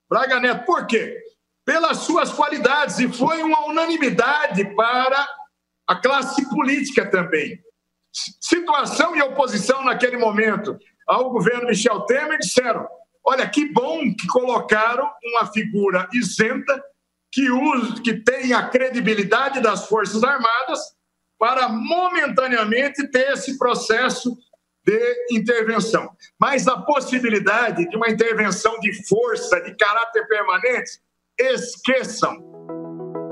[0.09, 0.65] Braga Neto.
[0.65, 1.21] Por quê?
[1.65, 5.27] Pelas suas qualidades, e foi uma unanimidade para
[5.87, 7.61] a classe política também.
[8.11, 12.87] Situação e oposição naquele momento ao governo Michel Temer disseram:
[13.25, 16.83] olha, que bom que colocaram uma figura isenta
[17.33, 20.79] que, use, que tem a credibilidade das Forças Armadas
[21.39, 24.37] para momentaneamente ter esse processo
[24.85, 26.11] de intervenção.
[26.39, 30.99] Mas a possibilidade de uma intervenção de força, de caráter permanente,
[31.39, 32.37] esqueçam.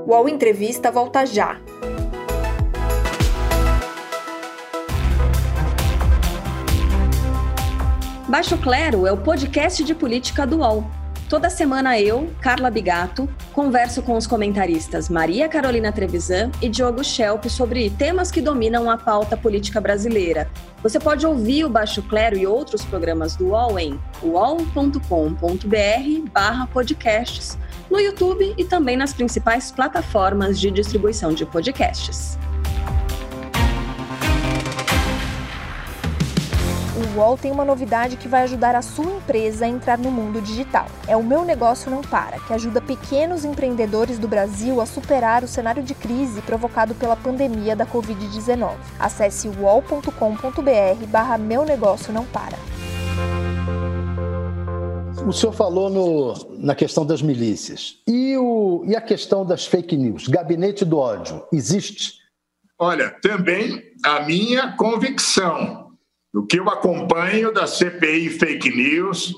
[0.08, 1.62] O UOL Entrevista volta já.
[8.28, 11.01] Baixo Clero é o podcast de política do UOL
[11.32, 17.46] Toda semana eu, Carla Bigato, converso com os comentaristas Maria Carolina Trevisan e Diogo Schelp
[17.46, 20.52] sobre temas que dominam a pauta política brasileira.
[20.84, 25.00] Você pode ouvir o Baixo Clero e outros programas do UOL em uol.com.br
[26.74, 27.58] podcasts,
[27.90, 32.38] no YouTube e também nas principais plataformas de distribuição de podcasts.
[37.02, 40.42] O UOL tem uma novidade que vai ajudar a sua empresa a entrar no mundo
[40.42, 40.86] digital.
[41.08, 45.48] É o Meu Negócio Não Para, que ajuda pequenos empreendedores do Brasil a superar o
[45.48, 48.76] cenário de crise provocado pela pandemia da Covid-19.
[49.00, 52.58] Acesse uol.com.br barra Meu Negócio Não Para.
[55.26, 57.98] O senhor falou no, na questão das milícias.
[58.08, 60.28] E, o, e a questão das fake news?
[60.28, 62.22] Gabinete do ódio, existe?
[62.80, 65.91] Olha, também a minha convicção
[66.34, 69.34] do que eu acompanho da CPI fake news,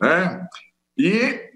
[0.00, 0.46] né?
[0.98, 1.50] E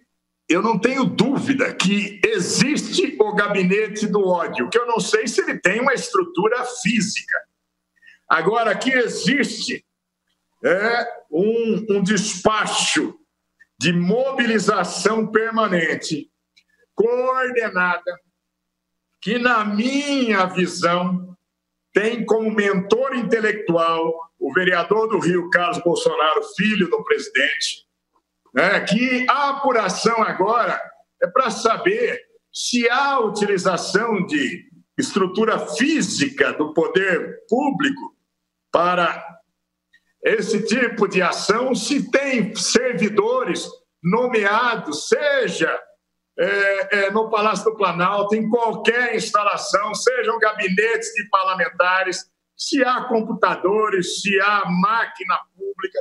[0.49, 5.41] eu não tenho dúvida que existe o gabinete do ódio, que eu não sei se
[5.41, 7.37] ele tem uma estrutura física.
[8.29, 9.85] Agora, que existe
[10.63, 13.19] é um, um despacho
[13.79, 16.31] de mobilização permanente,
[16.95, 18.19] coordenada,
[19.21, 21.37] que, na minha visão,
[21.93, 24.13] tem como mentor intelectual
[24.45, 27.87] o vereador do Rio, Carlos Bolsonaro, filho do presidente,
[28.53, 30.79] né, que a apuração agora
[31.23, 32.21] é para saber
[32.53, 38.15] se há utilização de estrutura física do poder público
[38.71, 39.27] para
[40.23, 43.67] esse tipo de ação se tem servidores
[44.03, 45.75] nomeados, seja
[46.39, 53.05] é, é, no Palácio do Planalto, em qualquer instalação, sejam gabinetes de parlamentares, se há
[53.05, 56.01] computadores, se há máquina pública,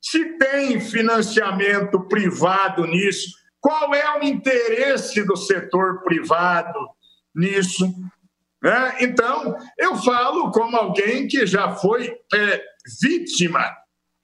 [0.00, 3.30] se tem financiamento privado nisso,
[3.60, 6.78] qual é o interesse do setor privado
[7.34, 7.86] nisso?
[8.62, 8.96] Né?
[9.00, 12.62] Então, eu falo como alguém que já foi é,
[13.02, 13.64] vítima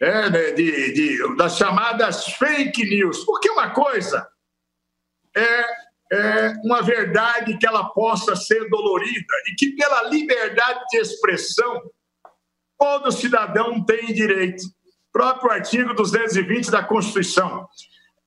[0.00, 3.24] é, né, de, de, das chamadas fake news.
[3.24, 4.26] Porque uma coisa
[5.36, 5.64] é,
[6.12, 11.82] é uma verdade que ela possa ser dolorida e que, pela liberdade de expressão,
[12.78, 14.62] todo cidadão tem direito.
[15.12, 17.66] Próprio artigo 220 da Constituição.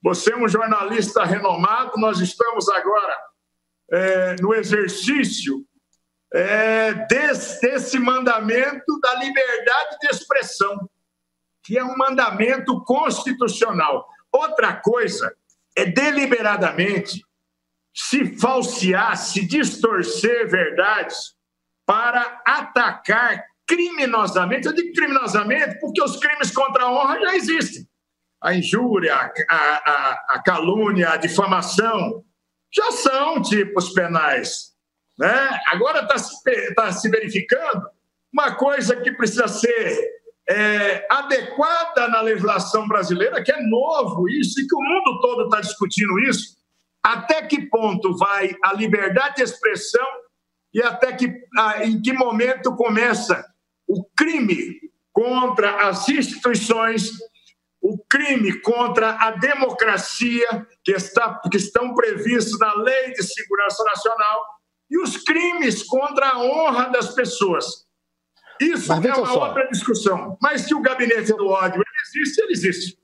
[0.04, 3.16] Você é um jornalista renomado, nós estamos agora
[3.92, 5.66] é, no exercício
[6.34, 10.90] é, desse, desse mandamento da liberdade de expressão,
[11.64, 14.08] que é um mandamento constitucional.
[14.32, 15.36] Outra coisa
[15.76, 17.24] é deliberadamente
[18.02, 21.34] se falsear, se distorcer verdades
[21.86, 24.68] para atacar criminosamente.
[24.68, 27.86] Eu digo criminosamente porque os crimes contra a honra já existem.
[28.42, 32.24] A injúria, a, a, a calúnia, a difamação
[32.74, 34.70] já são tipos penais.
[35.18, 35.60] Né?
[35.68, 37.86] Agora está se, tá se verificando
[38.32, 40.10] uma coisa que precisa ser
[40.48, 45.60] é, adequada na legislação brasileira, que é novo isso, e que o mundo todo está
[45.60, 46.59] discutindo isso.
[47.04, 50.08] Até que ponto vai a liberdade de expressão
[50.74, 51.34] e até que,
[51.84, 53.44] em que momento começa
[53.88, 54.80] o crime
[55.12, 57.12] contra as instituições,
[57.82, 64.46] o crime contra a democracia que, está, que estão previstos na Lei de Segurança Nacional
[64.90, 67.66] e os crimes contra a honra das pessoas.
[68.60, 70.38] Isso é uma outra discussão.
[70.42, 73.00] Mas se o gabinete do ódio existe, ele existe.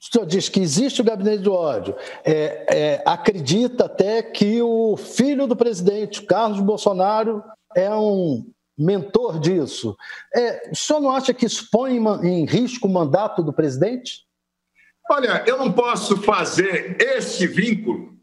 [0.00, 1.94] O senhor diz que existe o gabinete do ódio.
[2.24, 7.42] É, é, acredita até que o filho do presidente, Carlos Bolsonaro,
[7.74, 9.96] é um mentor disso.
[10.32, 14.24] É, o senhor não acha que isso põe em risco o mandato do presidente?
[15.10, 18.14] Olha, eu não posso fazer esse vínculo,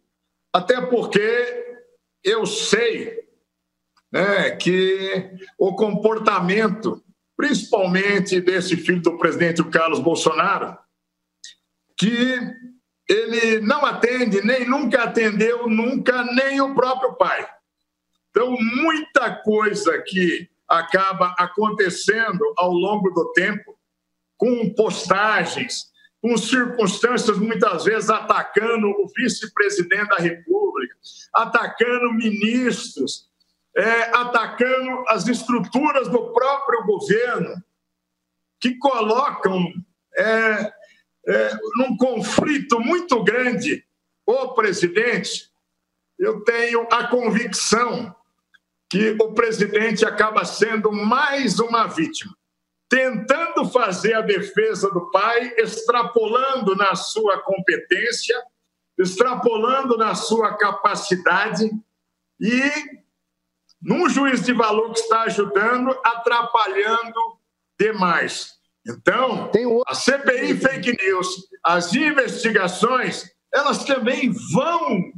[0.53, 1.77] até porque
[2.23, 3.25] eu sei
[4.11, 7.03] né, que o comportamento,
[7.35, 10.77] principalmente desse filho do presidente Carlos Bolsonaro,
[11.97, 12.39] que
[13.07, 17.47] ele não atende, nem nunca atendeu, nunca, nem o próprio pai.
[18.29, 23.77] Então, muita coisa que acaba acontecendo ao longo do tempo,
[24.37, 25.85] com postagens,
[26.21, 30.95] com circunstâncias muitas vezes atacando o vice-presidente da República,
[31.33, 33.29] atacando ministros,
[33.77, 37.63] é, atacando as estruturas do próprio governo,
[38.59, 39.71] que colocam
[40.17, 40.73] é,
[41.27, 43.85] é, num conflito muito grande
[44.25, 45.49] o presidente.
[46.17, 48.15] Eu tenho a convicção
[48.89, 52.35] que o presidente acaba sendo mais uma vítima
[52.89, 58.41] tentando fazer a defesa do pai, extrapolando na sua competência,
[58.97, 61.69] extrapolando na sua capacidade
[62.39, 62.71] e,
[63.81, 67.39] num juiz de valor que está ajudando, atrapalhando
[67.79, 68.54] demais.
[68.87, 69.49] Então,
[69.87, 71.27] a CPI fake news,
[71.63, 75.11] as investigações, elas também vão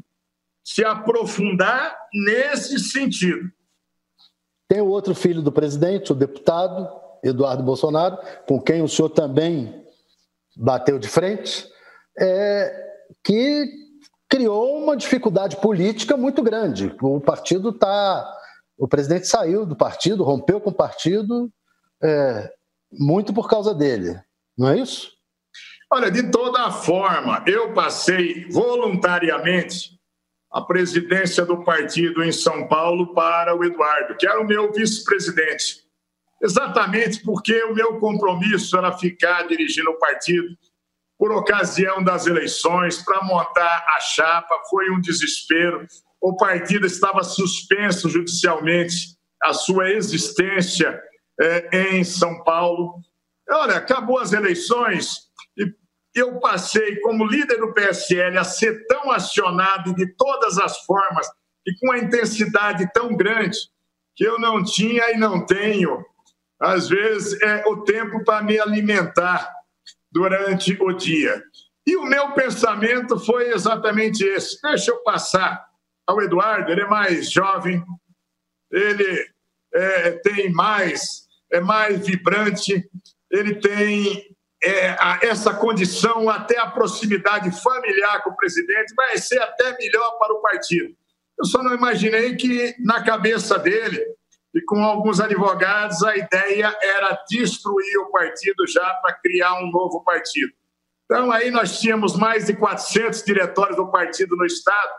[0.64, 3.50] se aprofundar nesse sentido.
[4.70, 6.90] Tem o outro filho do presidente, o deputado,
[7.24, 9.86] Eduardo Bolsonaro, com quem o senhor também
[10.56, 11.68] bateu de frente,
[12.20, 12.86] é,
[13.24, 13.66] que
[14.30, 16.94] criou uma dificuldade política muito grande.
[17.02, 18.34] O partido está.
[18.78, 21.52] O presidente saiu do partido, rompeu com o partido,
[22.04, 22.52] é,
[22.92, 24.20] muito por causa dele,
[24.58, 25.12] não é isso?
[25.92, 29.98] Olha, de toda forma, eu passei voluntariamente
[30.52, 35.88] a presidência do partido em São Paulo para o Eduardo, que era o meu vice-presidente
[36.42, 40.48] exatamente porque o meu compromisso era ficar dirigindo o partido
[41.18, 45.84] por ocasião das eleições, para montar a chapa, foi um desespero.
[46.22, 51.02] O partido estava suspenso judicialmente, a sua existência
[51.40, 53.02] é, em São Paulo.
[53.50, 55.28] Olha, acabou as eleições
[55.58, 55.74] e
[56.16, 61.28] eu passei, como líder do PSL, a ser tão acionado de todas as formas
[61.66, 63.58] e com a intensidade tão grande
[64.16, 66.04] que eu não tinha e não tenho
[66.60, 69.54] às vezes é o tempo para me alimentar
[70.12, 71.44] durante o dia.
[71.86, 75.66] E o meu pensamento foi exatamente esse: deixa eu passar
[76.06, 77.84] ao Eduardo, ele é mais jovem,
[78.72, 79.30] ele
[79.74, 82.90] é, tem mais, é mais vibrante,
[83.32, 89.40] ele tem é, a, essa condição, até a proximidade familiar com o presidente, vai ser
[89.40, 90.96] até melhor para o partido.
[91.38, 94.04] Eu só não imaginei que, na cabeça dele
[94.54, 100.04] e com alguns advogados, a ideia era destruir o partido já para criar um novo
[100.04, 100.52] partido.
[101.06, 104.92] Então, aí nós tínhamos mais de 400 diretórios do partido no Estado,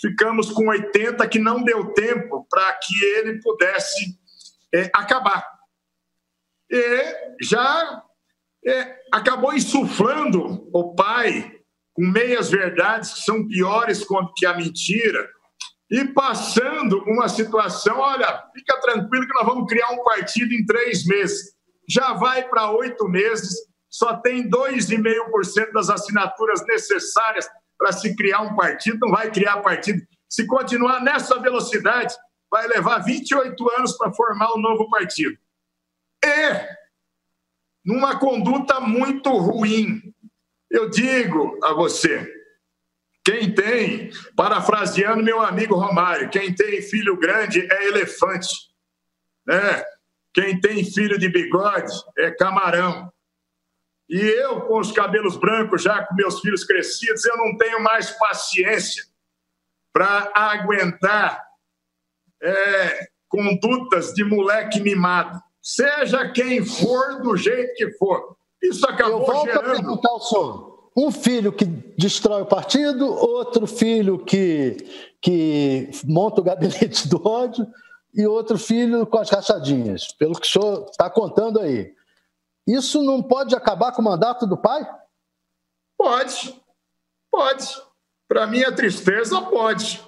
[0.00, 4.18] ficamos com 80 que não deu tempo para que ele pudesse
[4.74, 5.44] é, acabar.
[6.70, 8.02] E já
[8.66, 11.58] é, acabou insuflando o pai
[11.94, 14.04] com meias verdades que são piores
[14.36, 15.28] que a mentira
[15.90, 21.06] e passando uma situação, olha, fica tranquilo que nós vamos criar um partido em três
[21.06, 21.54] meses.
[21.88, 23.56] Já vai para oito meses,
[23.88, 27.48] só tem 2,5% das assinaturas necessárias
[27.78, 30.02] para se criar um partido, não vai criar partido.
[30.28, 32.14] Se continuar nessa velocidade,
[32.50, 35.38] vai levar 28 anos para formar um novo partido.
[36.24, 36.78] E
[37.88, 40.02] numa conduta muito ruim.
[40.70, 42.30] Eu digo a você,
[43.24, 48.54] quem tem, parafraseando meu amigo Romário, quem tem filho grande é elefante.
[49.46, 49.82] Né?
[50.34, 53.10] Quem tem filho de bigode é camarão.
[54.06, 58.10] E eu, com os cabelos brancos, já com meus filhos crescidos, eu não tenho mais
[58.10, 59.04] paciência
[59.92, 61.42] para aguentar
[62.42, 68.36] é, condutas de moleque mimado seja quem for, do jeito que for.
[68.62, 69.70] Isso acabou Eu volto gerando...
[69.70, 70.90] a perguntar ao senhor.
[70.96, 74.78] Um filho que destrói o partido, outro filho que,
[75.20, 77.66] que monta o gabinete do ódio
[78.14, 81.94] e outro filho com as rachadinhas, pelo que o senhor está contando aí.
[82.66, 84.88] Isso não pode acabar com o mandato do pai?
[85.98, 86.58] Pode,
[87.30, 87.66] pode.
[88.26, 90.02] Para minha tristeza, pode.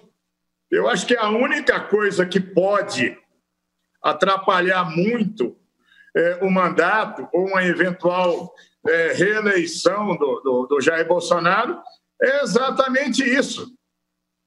[0.70, 3.16] Eu acho que a única coisa que pode
[4.03, 5.57] atrapalhar muito
[6.16, 8.53] é, o mandato ou uma eventual
[8.86, 11.80] é, reeleição do, do, do Jair Bolsonaro
[12.22, 13.66] é exatamente isso.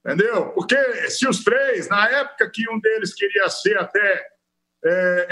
[0.05, 0.49] Entendeu?
[0.49, 0.75] Porque
[1.09, 4.27] se os três, na época que um deles queria ser até
[4.85, 5.27] é,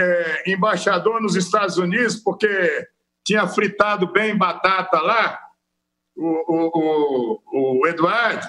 [0.45, 2.87] é, embaixador nos Estados Unidos, porque
[3.25, 5.39] tinha fritado bem batata lá,
[6.15, 8.47] o, o, o, o Eduardo,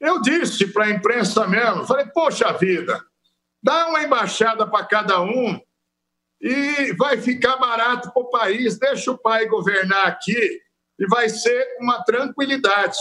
[0.00, 3.00] eu disse para a imprensa mesmo, falei, poxa vida,
[3.62, 5.60] Dá uma embaixada para cada um
[6.40, 8.78] e vai ficar barato para o país.
[8.78, 10.60] Deixa o pai governar aqui
[10.98, 12.98] e vai ser uma tranquilidade.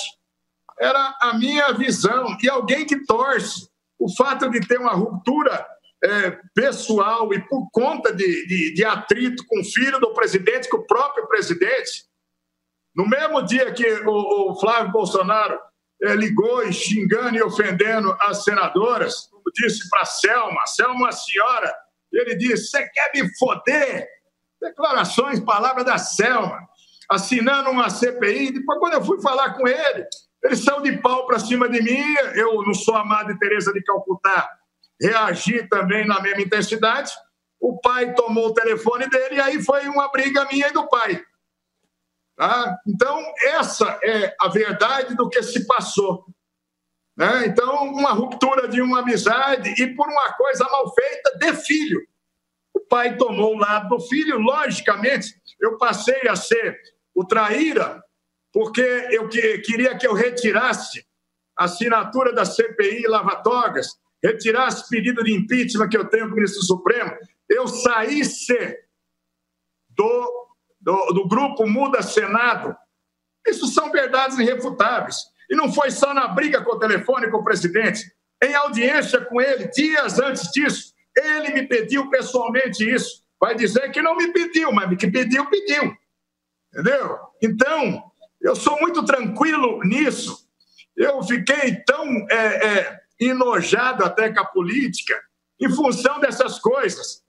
[0.80, 2.38] Era a minha visão.
[2.41, 5.66] E alguém que torce o fato de ter uma ruptura
[6.03, 10.78] é, pessoal e por conta de, de, de, atrito com o filho do presidente, com
[10.78, 12.05] o próprio presidente,
[12.95, 15.59] no mesmo dia que o, o Flávio Bolsonaro
[16.01, 21.74] é, ligou e xingando e ofendendo as senadoras, disse para Selma, Selma, senhora,
[22.12, 24.08] ele disse: Você quer me foder?
[24.62, 26.60] Declarações, palavras da Selma,
[27.10, 28.52] assinando uma CPI.
[28.52, 30.06] Depois, quando eu fui falar com ele,
[30.43, 32.04] ele saiu de pau para cima de mim.
[32.36, 34.49] Eu não sou a Madre Teresa de Calcutá,
[35.02, 37.12] reagi também na mesma intensidade.
[37.60, 41.24] O pai tomou o telefone dele e aí foi uma briga minha e do pai.
[42.36, 42.76] Tá?
[42.88, 46.26] Então, essa é a verdade do que se passou.
[47.18, 47.45] Né?
[47.47, 52.01] Então, uma ruptura de uma amizade e por uma coisa mal feita de filho.
[52.74, 56.80] O pai tomou o lado do filho, logicamente, eu passei a ser
[57.14, 58.01] o traíra,
[58.53, 58.82] porque
[59.12, 61.05] eu que, queria que eu retirasse
[61.57, 66.64] a assinatura da CPI Lava-Togas, retirasse pedido de impeachment que eu tenho com o ministro
[66.64, 67.12] Supremo,
[67.49, 68.78] eu saísse
[69.89, 70.47] do,
[70.80, 72.76] do, do grupo Muda Senado.
[73.45, 75.18] Isso são verdades irrefutáveis.
[75.52, 78.10] E não foi só na briga com o telefone com o presidente.
[78.41, 83.22] Em audiência com ele, dias antes disso, ele me pediu pessoalmente isso.
[83.38, 85.93] Vai dizer que não me pediu, mas que pediu, pediu.
[86.74, 87.20] Entendeu?
[87.43, 88.02] Então,
[88.39, 90.47] eu sou muito tranquilo nisso.
[90.95, 95.22] Eu fiquei tão é, é, enojado até com a política
[95.60, 97.24] em função dessas coisas.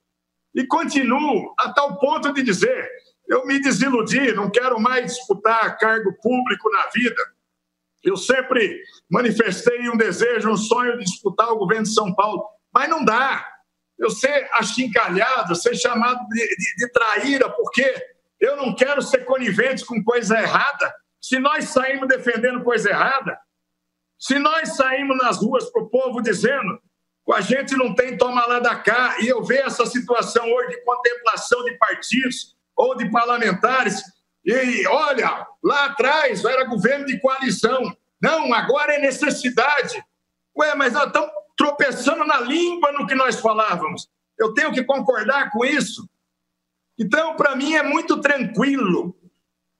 [0.54, 2.88] E continuo a tal ponto de dizer:
[3.26, 7.32] eu me desiludi, não quero mais disputar cargo público na vida.
[8.02, 12.88] Eu sempre manifestei um desejo, um sonho de disputar o governo de São Paulo, mas
[12.88, 13.46] não dá.
[13.98, 17.94] Eu ser achincalhado, ser chamado de, de, de traíra, porque
[18.40, 20.92] eu não quero ser conivente com coisa errada.
[21.20, 23.38] Se nós saímos defendendo coisa errada,
[24.18, 26.80] se nós saímos nas ruas para o povo dizendo
[27.32, 30.84] a gente não tem toma lá da cá, e eu vejo essa situação hoje de
[30.84, 34.02] contemplação de partidos ou de parlamentares
[34.44, 37.96] e olha, lá atrás era governo de coalição.
[38.20, 40.02] Não, agora é necessidade.
[40.56, 44.08] Ué, mas nós estamos tropeçando na língua no que nós falávamos.
[44.38, 46.08] Eu tenho que concordar com isso.
[46.98, 49.16] Então, para mim, é muito tranquilo.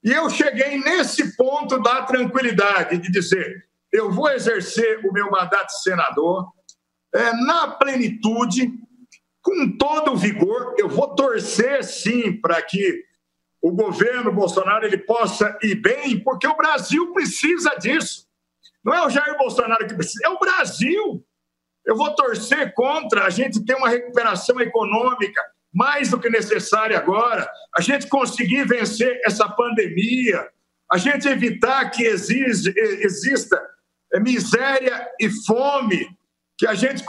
[0.05, 5.67] E eu cheguei nesse ponto da tranquilidade, de dizer: eu vou exercer o meu mandato
[5.67, 6.53] de senador
[7.15, 8.73] é, na plenitude,
[9.43, 10.75] com todo o vigor.
[10.79, 13.05] Eu vou torcer, sim, para que
[13.63, 18.27] o governo Bolsonaro ele possa ir bem, porque o Brasil precisa disso.
[18.85, 21.25] Não é o Jair Bolsonaro que precisa, é o Brasil.
[21.87, 25.41] Eu vou torcer contra a gente ter uma recuperação econômica
[25.73, 30.47] mais do que necessária agora, a gente conseguir vencer essa pandemia,
[30.91, 33.59] a gente evitar que exige, exista
[34.13, 36.07] é, miséria e fome,
[36.59, 37.03] que a gente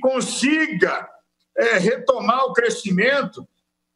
[0.00, 1.06] consiga
[1.58, 3.46] é, retomar o crescimento,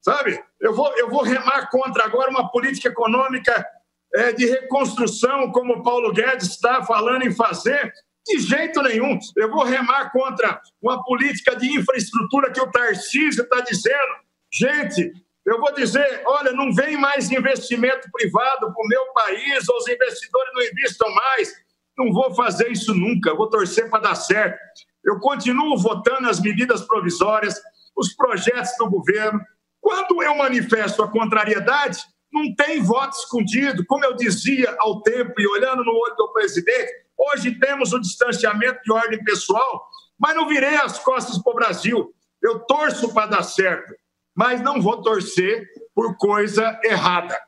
[0.00, 0.42] sabe?
[0.60, 3.66] Eu vou, eu vou remar contra agora uma política econômica
[4.14, 7.92] é, de reconstrução, como o Paulo Guedes está falando em fazer,
[8.26, 9.18] de jeito nenhum.
[9.36, 14.14] Eu vou remar contra uma política de infraestrutura que o Tarcísio está dizendo.
[14.52, 15.12] Gente,
[15.46, 20.52] eu vou dizer: olha, não vem mais investimento privado para o meu país, os investidores
[20.54, 21.52] não investam mais.
[21.96, 24.58] Não vou fazer isso nunca, vou torcer para dar certo.
[25.04, 27.60] Eu continuo votando as medidas provisórias,
[27.96, 29.40] os projetos do governo.
[29.80, 31.98] Quando eu manifesto a contrariedade,
[32.32, 33.84] não tem voto escondido.
[33.86, 38.80] Como eu dizia ao tempo e olhando no olho do presidente, hoje temos o distanciamento
[38.84, 42.14] de ordem pessoal, mas não virei as costas para o Brasil.
[42.42, 43.94] Eu torço para dar certo,
[44.34, 47.38] mas não vou torcer por coisa errada.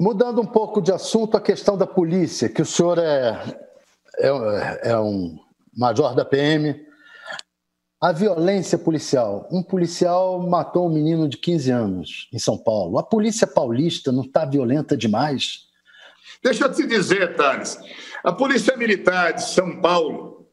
[0.00, 3.38] Mudando um pouco de assunto, a questão da polícia, que o senhor é,
[4.18, 5.38] é, é um
[5.76, 6.89] major da PM.
[8.00, 9.46] A violência policial.
[9.52, 12.98] Um policial matou um menino de 15 anos em São Paulo.
[12.98, 15.68] A polícia paulista não está violenta demais?
[16.42, 17.78] Deixa eu te dizer, Thales.
[18.24, 20.48] A Polícia Militar de São Paulo,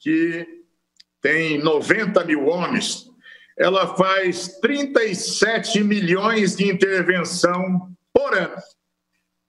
[0.00, 0.46] que
[1.20, 3.06] tem 90 mil homens,
[3.58, 8.56] ela faz 37 milhões de intervenção por ano.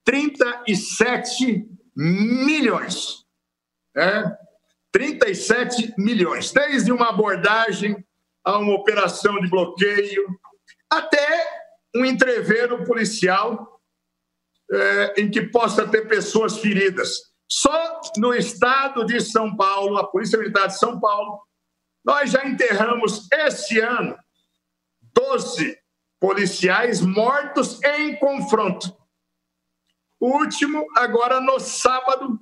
[0.03, 3.25] 37 milhões.
[3.95, 4.46] É?
[4.97, 8.03] 37 milhões, desde uma abordagem
[8.43, 10.25] a uma operação de bloqueio,
[10.89, 11.47] até
[11.95, 13.79] um entreveiro policial
[14.71, 17.11] é, em que possa ter pessoas feridas.
[17.47, 21.43] Só no estado de São Paulo, a Polícia Militar de São Paulo,
[22.03, 24.17] nós já enterramos esse ano
[25.13, 25.77] 12
[26.19, 28.97] policiais mortos em confronto.
[30.19, 32.39] O último, agora no sábado,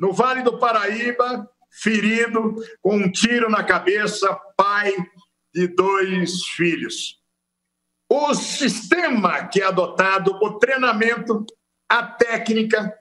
[0.00, 4.92] no Vale do Paraíba, ferido com um tiro na cabeça, pai
[5.54, 7.20] de dois filhos.
[8.08, 11.44] O sistema que é adotado, o treinamento,
[11.86, 12.92] a técnica.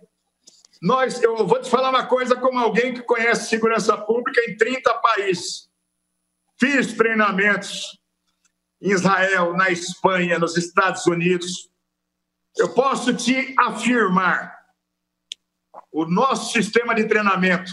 [0.82, 4.94] Nós, eu vou te falar uma coisa como alguém que conhece segurança pública em 30
[4.96, 5.70] países.
[6.60, 7.98] Fiz treinamentos
[8.82, 11.70] em Israel, na Espanha, nos Estados Unidos.
[12.58, 14.59] Eu posso te afirmar
[15.92, 17.72] o nosso sistema de treinamento,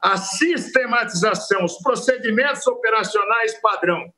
[0.00, 4.12] a sistematização, os procedimentos operacionais padrão.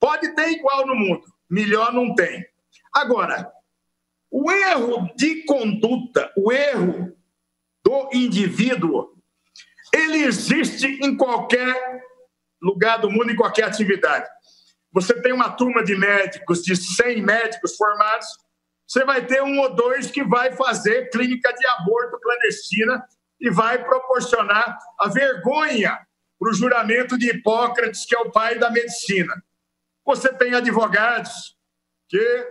[0.00, 2.46] Pode ter igual no mundo, melhor não tem.
[2.92, 3.52] Agora,
[4.30, 7.16] o erro de conduta, o erro
[7.84, 9.14] do indivíduo,
[9.92, 11.74] ele existe em qualquer
[12.62, 14.28] lugar do mundo, em qualquer atividade.
[14.92, 18.26] Você tem uma turma de médicos, de 100 médicos formados,
[18.88, 23.04] você vai ter um ou dois que vai fazer clínica de aborto clandestina
[23.38, 25.98] e vai proporcionar a vergonha
[26.38, 29.34] para o juramento de Hipócrates, que é o pai da medicina.
[30.06, 31.54] Você tem advogados
[32.08, 32.48] que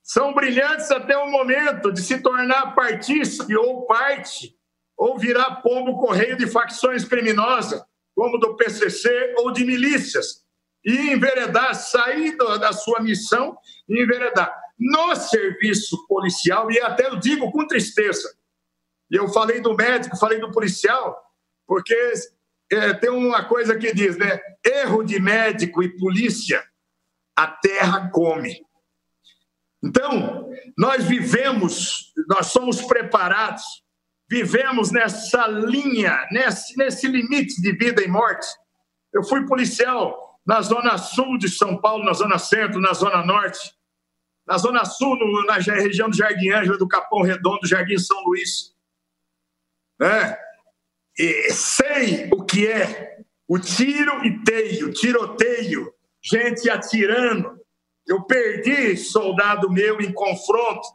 [0.00, 4.56] são brilhantes até o momento de se tornar partícipe ou parte,
[4.96, 7.82] ou virar pombo correio de facções criminosas,
[8.14, 10.44] como do PCC ou de milícias,
[10.84, 13.58] e enveredar, sair da sua missão
[13.88, 18.34] e enveredar no serviço policial, e até eu digo com tristeza,
[19.10, 21.16] eu falei do médico, falei do policial,
[21.66, 21.94] porque
[22.70, 24.40] é, tem uma coisa que diz, né?
[24.64, 26.62] Erro de médico e polícia,
[27.36, 28.64] a terra come.
[29.82, 33.62] Então, nós vivemos, nós somos preparados,
[34.28, 38.46] vivemos nessa linha, nesse, nesse limite de vida e morte.
[39.12, 43.74] Eu fui policial na zona sul de São Paulo, na zona centro, na zona norte
[44.46, 48.74] na Zona Sul, no, na região do Jardim Ângela, do Capão Redondo, Jardim São Luís.
[49.98, 50.36] Né?
[51.18, 53.18] E sei o que é
[53.48, 55.92] o tiro e teio, tiroteio,
[56.22, 57.60] gente atirando.
[58.06, 60.86] Eu perdi soldado meu em confronto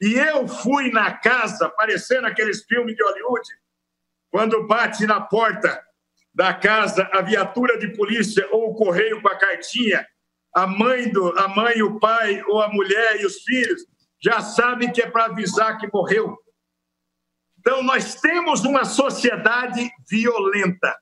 [0.00, 3.48] e eu fui na casa, parecendo aqueles filmes de Hollywood,
[4.30, 5.82] quando bate na porta
[6.34, 10.06] da casa a viatura de polícia ou o correio com a cartinha
[10.54, 13.82] a mãe, do, a mãe, o pai, ou a mulher e os filhos
[14.22, 16.36] já sabem que é para avisar que morreu.
[17.58, 20.96] Então, nós temos uma sociedade violenta.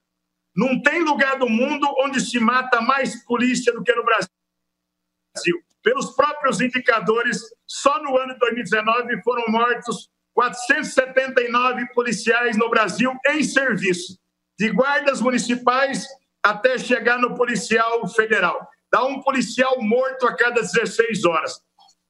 [0.56, 5.60] Não tem lugar do mundo onde se mata mais polícia do que no Brasil.
[5.82, 13.42] Pelos próprios indicadores, só no ano de 2019 foram mortos 479 policiais no Brasil em
[13.42, 14.18] serviço,
[14.58, 16.06] de guardas municipais
[16.42, 18.68] até chegar no policial federal.
[18.94, 21.60] Dá um policial morto a cada 16 horas.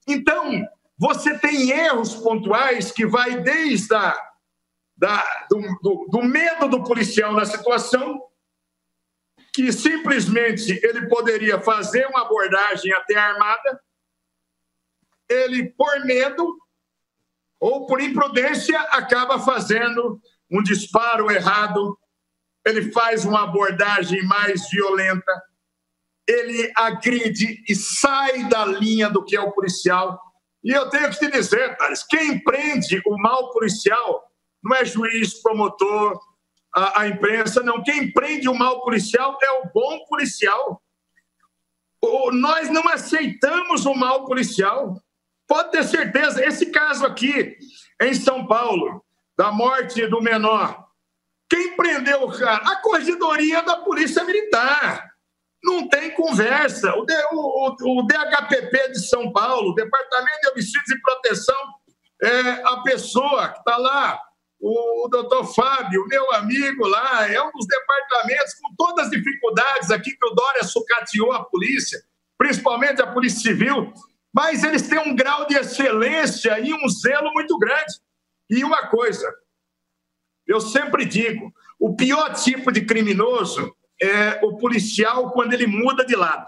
[0.07, 0.68] Então,
[0.99, 4.14] você tem erros pontuais que vai desde a,
[4.95, 8.22] da, do, do, do medo do policial na situação
[9.55, 13.80] que simplesmente ele poderia fazer uma abordagem até armada,
[15.26, 16.59] ele, por medo
[17.59, 20.20] ou por imprudência, acaba fazendo
[20.51, 21.99] um disparo errado,
[22.62, 25.32] ele faz uma abordagem mais violenta,
[26.27, 30.20] ele agride e sai da linha do que é o policial.
[30.62, 34.25] E eu tenho que te dizer, Thales, quem prende o mal policial
[34.62, 36.18] não é juiz, promotor,
[36.75, 37.83] a, a imprensa, não.
[37.83, 40.83] Quem prende o mal policial é o bom policial.
[42.01, 45.01] O, nós não aceitamos o mal policial.
[45.47, 46.45] Pode ter certeza.
[46.45, 47.57] Esse caso aqui,
[48.01, 49.05] em São Paulo,
[49.37, 50.85] da morte do menor,
[51.49, 52.64] quem prendeu o cara?
[52.72, 55.14] A corregedoria da Polícia Militar.
[55.65, 56.95] Não tem conversa.
[56.95, 61.57] O, o, o DHPP de São Paulo, Departamento de Homicídios e Proteção,
[62.23, 64.21] é a pessoa que está lá
[64.67, 70.11] o doutor Fábio, meu amigo lá, é um dos departamentos com todas as dificuldades aqui
[70.17, 72.03] que o Dória sucateou a polícia,
[72.39, 73.93] principalmente a Polícia Civil,
[74.33, 78.01] mas eles têm um grau de excelência e um zelo muito grande.
[78.49, 79.31] E uma coisa,
[80.47, 83.75] eu sempre digo, o pior tipo de criminoso
[84.05, 86.47] é o policial quando ele muda de lado.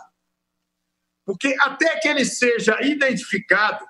[1.25, 3.85] Porque até que ele seja identificado,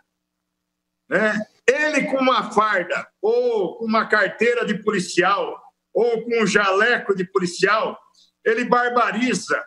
[1.09, 5.61] né, ele com uma farda, ou com uma carteira de policial,
[5.93, 7.99] ou com um jaleco de policial,
[8.45, 9.63] ele barbariza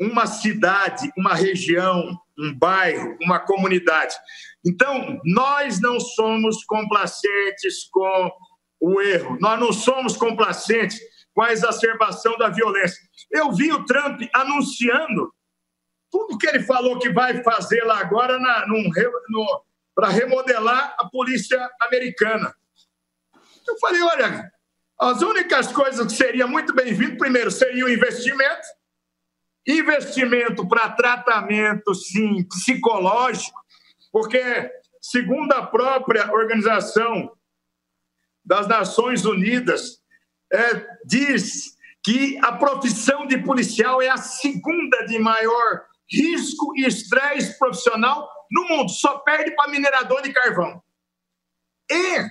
[0.00, 4.14] uma cidade, uma região, um bairro, uma comunidade.
[4.64, 8.30] Então, nós não somos complacentes com
[8.80, 10.98] o erro, nós não somos complacentes
[11.40, 13.00] com a exacerbação da violência.
[13.30, 15.32] Eu vi o Trump anunciando
[16.10, 18.38] tudo que ele falou que vai fazer lá agora
[19.94, 22.54] para remodelar a polícia americana.
[23.66, 24.52] Eu falei, olha,
[25.00, 28.68] as únicas coisas que seria muito bem-vindo, primeiro, seria o investimento,
[29.66, 33.58] investimento para tratamento, sim, psicológico,
[34.12, 34.70] porque,
[35.00, 37.34] segundo a própria Organização
[38.44, 39.99] das Nações Unidas,
[40.52, 47.58] é, diz que a profissão de policial é a segunda de maior risco e estresse
[47.58, 50.82] profissional no mundo, só perde para minerador de carvão.
[51.90, 52.26] E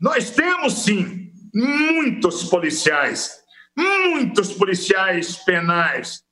[0.00, 3.42] nós temos, sim, muitos policiais,
[3.76, 6.22] muitos policiais penais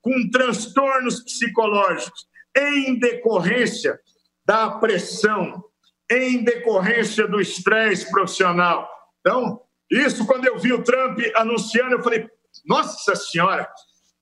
[0.00, 2.26] com transtornos psicológicos
[2.56, 4.00] em decorrência
[4.46, 5.62] da pressão,
[6.10, 8.88] em decorrência do estresse profissional.
[9.20, 9.60] Então,
[9.90, 12.28] isso quando eu vi o Trump anunciando, eu falei:
[12.64, 13.68] nossa senhora,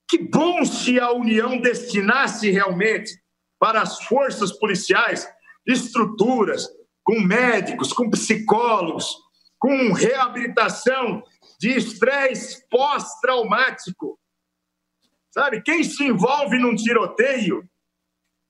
[0.08, 3.12] que bom se a União destinasse realmente
[3.58, 5.28] para as forças policiais
[5.66, 6.66] estruturas
[7.04, 9.14] com médicos, com psicólogos,
[9.58, 11.22] com reabilitação
[11.58, 14.18] de estresse pós-traumático.
[15.30, 17.68] Sabe, quem se envolve num tiroteio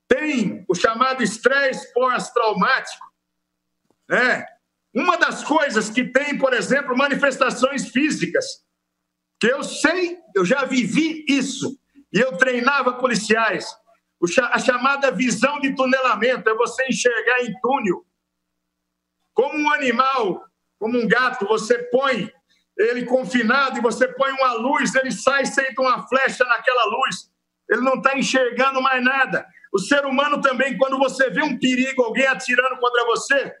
[0.07, 3.05] tem o chamado estresse pós-traumático.
[4.07, 4.45] Né?
[4.93, 8.45] Uma das coisas que tem, por exemplo, manifestações físicas,
[9.39, 11.79] que eu sei, eu já vivi isso,
[12.11, 13.67] e eu treinava policiais
[14.51, 18.05] a chamada visão de tunelamento é você enxergar em túnel.
[19.33, 20.43] Como um animal,
[20.77, 22.29] como um gato, você põe
[22.77, 27.29] ele confinado e você põe uma luz, ele sai senta uma flecha naquela luz.
[27.69, 29.45] Ele não está enxergando mais nada.
[29.71, 33.55] O ser humano também, quando você vê um perigo, alguém atirando contra você,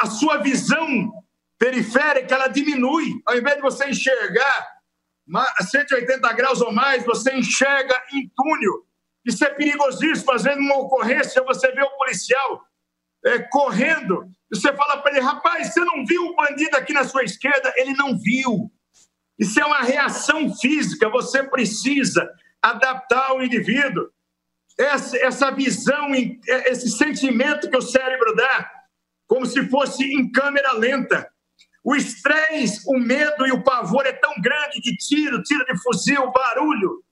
[0.00, 1.12] a sua visão
[1.58, 3.20] periférica ela diminui.
[3.26, 4.68] Ao invés de você enxergar
[5.58, 8.86] a 180 graus ou mais, você enxerga em túnel.
[9.24, 10.24] Isso é perigosíssimo.
[10.24, 12.62] Fazendo uma ocorrência, você vê o policial
[13.24, 17.22] é, correndo, você fala para ele: rapaz, você não viu o bandido aqui na sua
[17.22, 17.72] esquerda?
[17.76, 18.70] Ele não viu.
[19.38, 21.08] Isso é uma reação física.
[21.08, 22.28] Você precisa
[22.60, 24.08] adaptar o indivíduo.
[24.78, 28.70] Essa, essa visão, é, esse sentimento que o cérebro dá,
[29.32, 31.26] como se fosse em câmera lenta.
[31.82, 36.30] O estresse, o medo e o pavor é tão grande de tiro, tiro de fuzil,
[36.30, 37.02] barulho,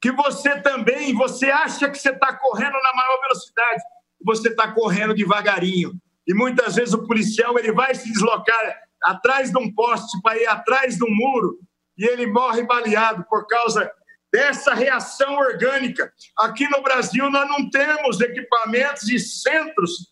[0.00, 3.80] que você também, você acha que você está correndo na maior velocidade,
[4.24, 5.92] você está correndo devagarinho.
[6.26, 10.48] E muitas vezes o policial ele vai se deslocar atrás de um poste para ir
[10.48, 11.60] atrás de um muro
[11.96, 13.88] e ele morre baleado por causa
[14.32, 16.12] dessa reação orgânica.
[16.38, 20.11] Aqui no Brasil nós não temos equipamentos e centros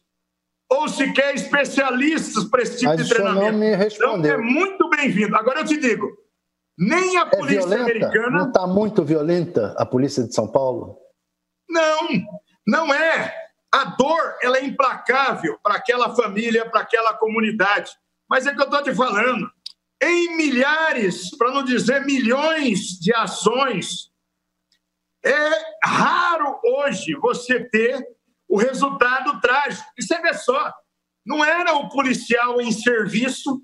[0.71, 3.53] ou sequer especialistas para esse tipo Mas de treinamento.
[3.53, 4.19] Não me respondeu.
[4.19, 5.37] Então é muito bem-vindo.
[5.37, 6.09] Agora eu te digo,
[6.79, 7.83] nem a é polícia violenta?
[7.83, 8.31] americana.
[8.31, 10.97] Não está muito violenta a polícia de São Paulo?
[11.69, 12.09] Não,
[12.67, 13.35] não é.
[13.73, 17.91] A dor ela é implacável para aquela família, para aquela comunidade.
[18.29, 19.51] Mas é que eu estou te falando.
[20.03, 24.11] Em milhares, para não dizer milhões de ações,
[25.23, 25.51] é
[25.85, 28.03] raro hoje você ter
[28.51, 29.89] o resultado trágico.
[29.97, 30.75] E você vê só,
[31.25, 33.63] não era o policial em serviço,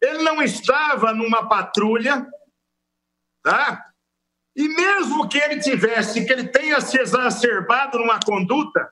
[0.00, 2.24] ele não estava numa patrulha,
[3.42, 3.84] tá?
[4.54, 8.88] E mesmo que ele tivesse, que ele tenha se exacerbado numa conduta,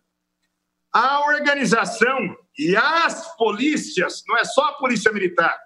[0.92, 5.56] a organização e as polícias, não é só a polícia militar,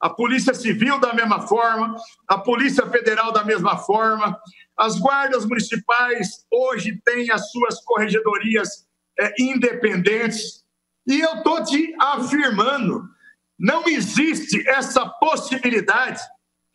[0.00, 1.94] a polícia civil da mesma forma,
[2.26, 4.36] a polícia federal da mesma forma,
[4.76, 8.84] as guardas municipais hoje têm as suas corregedorias
[9.18, 10.64] é, independentes.
[11.06, 13.08] E eu estou te afirmando,
[13.58, 16.20] não existe essa possibilidade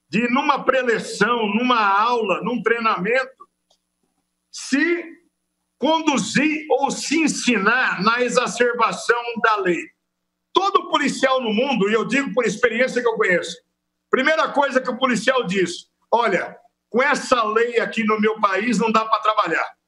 [0.10, 3.48] de, numa preleção, numa aula, num treinamento,
[4.52, 5.06] se
[5.78, 9.82] conduzir ou se ensinar na exacerbação da lei.
[10.54, 13.56] Todo policial no mundo, e eu digo por experiência que eu conheço,
[14.10, 16.58] primeira coisa que o policial diz: olha,
[16.90, 19.78] com essa lei aqui no meu país não dá para trabalhar.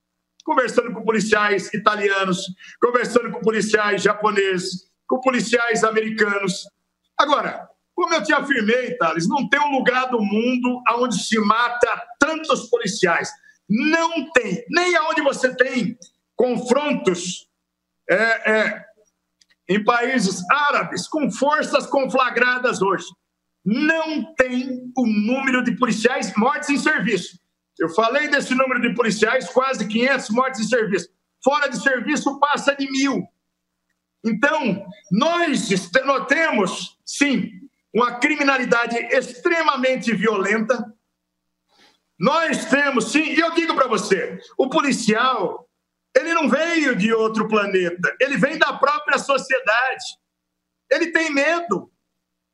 [0.43, 2.39] Conversando com policiais italianos,
[2.81, 6.67] conversando com policiais japoneses, com policiais americanos.
[7.17, 12.01] Agora, como eu te afirmei, Thales, não tem um lugar do mundo onde se mata
[12.19, 13.29] tantos policiais.
[13.69, 14.65] Não tem.
[14.69, 15.97] Nem aonde você tem
[16.35, 17.47] confrontos
[18.09, 18.85] é, é,
[19.69, 23.05] em países árabes com forças conflagradas hoje.
[23.63, 27.39] Não tem o número de policiais mortos em serviço.
[27.81, 31.09] Eu falei desse número de policiais, quase 500 mortos em serviço.
[31.43, 33.27] Fora de serviço passa de mil.
[34.23, 35.67] Então, nós,
[36.05, 37.49] nós temos, sim,
[37.91, 40.93] uma criminalidade extremamente violenta,
[42.19, 45.67] nós temos, sim, e eu digo para você, o policial,
[46.15, 50.05] ele não veio de outro planeta, ele vem da própria sociedade.
[50.91, 51.91] Ele tem medo.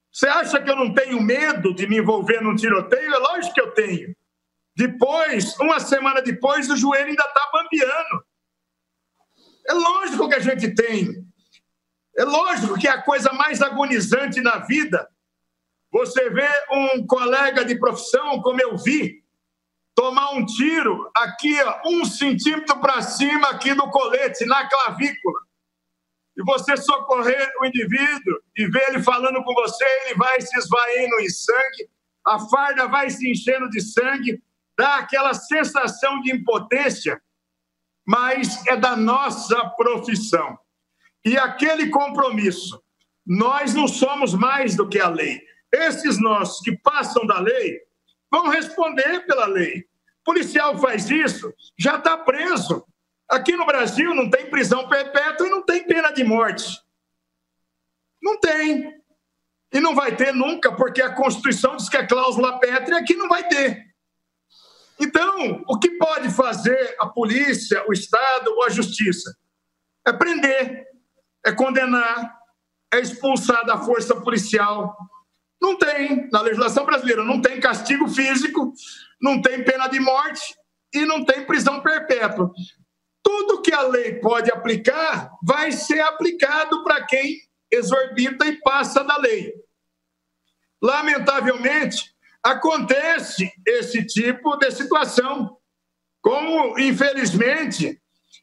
[0.09, 3.13] Você acha que eu não tenho medo de me envolver num tiroteio?
[3.13, 4.15] É lógico que eu tenho.
[4.78, 8.25] Depois, uma semana depois, o joelho ainda está bambeando.
[9.67, 11.25] É lógico que a gente tem.
[12.15, 15.09] É lógico que é a coisa mais agonizante na vida.
[15.91, 19.23] Você vê um colega de profissão, como eu vi,
[19.95, 25.39] tomar um tiro aqui, ó, um centímetro para cima aqui do colete, na clavícula.
[26.38, 31.19] E você socorrer o indivíduo e ver ele falando com você, ele vai se esvaindo
[31.19, 31.89] em sangue,
[32.23, 34.39] a farda vai se enchendo de sangue,
[34.78, 37.21] dá aquela sensação de impotência,
[38.05, 40.57] mas é da nossa profissão.
[41.25, 42.82] E aquele compromisso,
[43.25, 45.41] nós não somos mais do que a lei.
[45.73, 47.82] Esses nossos que passam da lei,
[48.32, 49.80] vão responder pela lei.
[50.21, 52.86] O policial faz isso, já está preso.
[53.30, 56.80] Aqui no Brasil não tem prisão perpétua e não tem pena de morte.
[58.21, 58.95] Não tem.
[59.73, 63.28] E não vai ter nunca, porque a Constituição diz que é cláusula pétrea, aqui não
[63.28, 63.86] vai ter.
[65.00, 69.36] Então, o que pode fazer a polícia, o Estado ou a justiça?
[70.06, 70.86] É prender,
[71.45, 72.36] é condenar,
[72.93, 74.98] é expulsar da força policial,
[75.62, 76.30] não tem.
[76.32, 78.74] Na legislação brasileira não tem castigo físico,
[79.22, 80.56] não tem pena de morte
[80.93, 82.52] e não tem prisão perpétua.
[83.24, 87.38] Tudo que a lei pode aplicar vai ser aplicado para quem
[87.72, 89.54] exorbita e passa da lei.
[90.82, 92.16] Lamentavelmente,
[92.52, 95.58] acontece esse tipo de situação.
[96.22, 98.00] Como, infelizmente,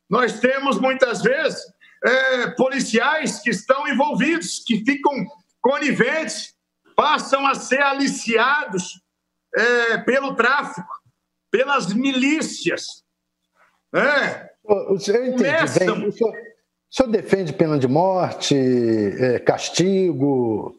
[0.08, 1.60] nós temos muitas vezes
[2.04, 5.12] é, policiais que estão envolvidos, que ficam
[5.60, 6.54] coniventes
[6.94, 9.00] passam a ser aliciados
[9.56, 10.88] é, pelo tráfico,
[11.50, 13.02] pelas milícias.
[13.94, 14.50] É.
[14.64, 15.42] O senhor entende
[15.78, 16.08] bem?
[16.08, 20.74] O senhor, o senhor, defende pena de morte, é, castigo?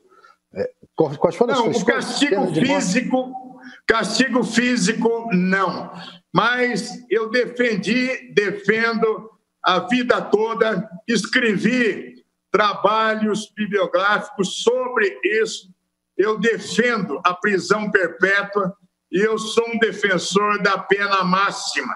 [0.96, 5.92] Quais foram não, as suas o castigo físico, castigo físico, não.
[6.34, 9.30] Mas eu defendi, defendo
[9.64, 15.76] a vida toda, escrevi trabalhos bibliográficos sobre isso
[16.18, 18.76] eu defendo a prisão perpétua
[19.12, 21.94] e eu sou um defensor da pena máxima.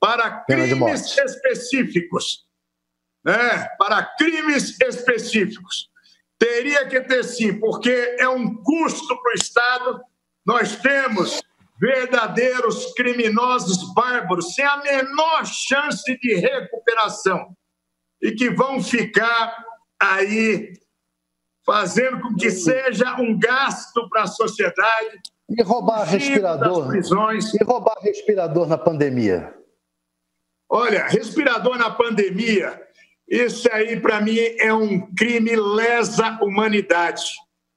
[0.00, 2.46] para crimes específicos.
[3.24, 3.68] Né?
[3.78, 5.87] Para crimes específicos.
[6.38, 10.00] Teria que ter sim, porque é um custo para o Estado.
[10.46, 11.40] Nós temos
[11.80, 17.56] verdadeiros criminosos bárbaros sem a menor chance de recuperação
[18.20, 19.64] e que vão ficar
[20.00, 20.72] aí
[21.64, 25.20] fazendo com que seja um gasto para a sociedade.
[25.48, 26.88] E roubar respirador.
[26.88, 27.54] Prisões.
[27.54, 29.54] E roubar respirador na pandemia.
[30.70, 32.87] Olha, respirador na pandemia,
[33.28, 37.22] isso aí para mim é um crime lesa humanidade.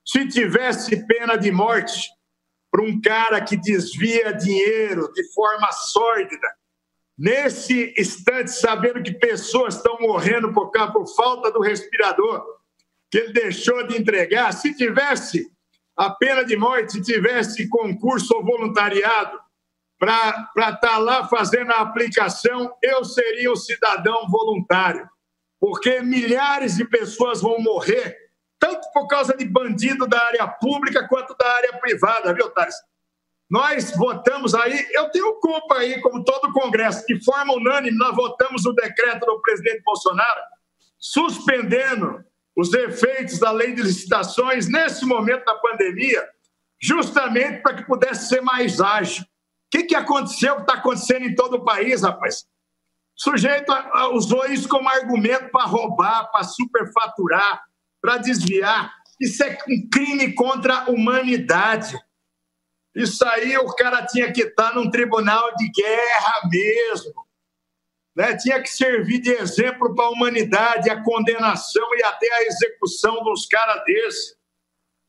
[0.05, 2.09] Se tivesse pena de morte
[2.71, 6.47] para um cara que desvia dinheiro de forma sórdida,
[7.17, 12.43] nesse instante, sabendo que pessoas estão morrendo por, por falta do respirador,
[13.11, 15.51] que ele deixou de entregar, se tivesse
[15.97, 19.37] a pena de morte, se tivesse concurso ou voluntariado,
[19.99, 25.07] para estar tá lá fazendo a aplicação, eu seria o cidadão voluntário.
[25.61, 28.17] Porque milhares de pessoas vão morrer,
[28.59, 32.75] tanto por causa de bandido da área pública quanto da área privada, viu, Thales?
[33.47, 38.15] Nós votamos aí, eu tenho culpa aí, como todo o Congresso, de forma unânime, nós
[38.15, 40.41] votamos o decreto do presidente Bolsonaro,
[40.97, 42.25] suspendendo
[42.57, 46.27] os efeitos da lei de licitações nesse momento da pandemia,
[46.81, 49.23] justamente para que pudesse ser mais ágil
[49.71, 52.45] que, que aconteceu, que está acontecendo em todo o país, rapaz?
[53.17, 53.71] O sujeito
[54.13, 57.63] usou isso como argumento para roubar, para superfaturar,
[58.01, 58.93] para desviar.
[59.19, 61.99] Isso é um crime contra a humanidade.
[62.95, 67.13] Isso aí o cara tinha que estar tá num tribunal de guerra mesmo.
[68.15, 68.35] Né?
[68.35, 73.45] Tinha que servir de exemplo para a humanidade, a condenação e até a execução dos
[73.45, 74.35] caras desses.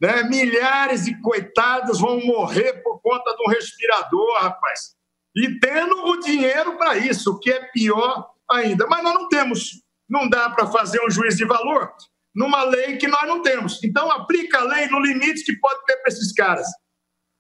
[0.01, 0.23] Né?
[0.25, 4.97] Milhares de coitados vão morrer por conta de um respirador, rapaz.
[5.35, 8.87] E tendo o dinheiro para isso, o que é pior ainda.
[8.87, 9.83] Mas nós não temos.
[10.09, 11.93] Não dá para fazer um juiz de valor
[12.35, 13.83] numa lei que nós não temos.
[13.83, 16.67] Então, aplica a lei no limite que pode ter para esses caras.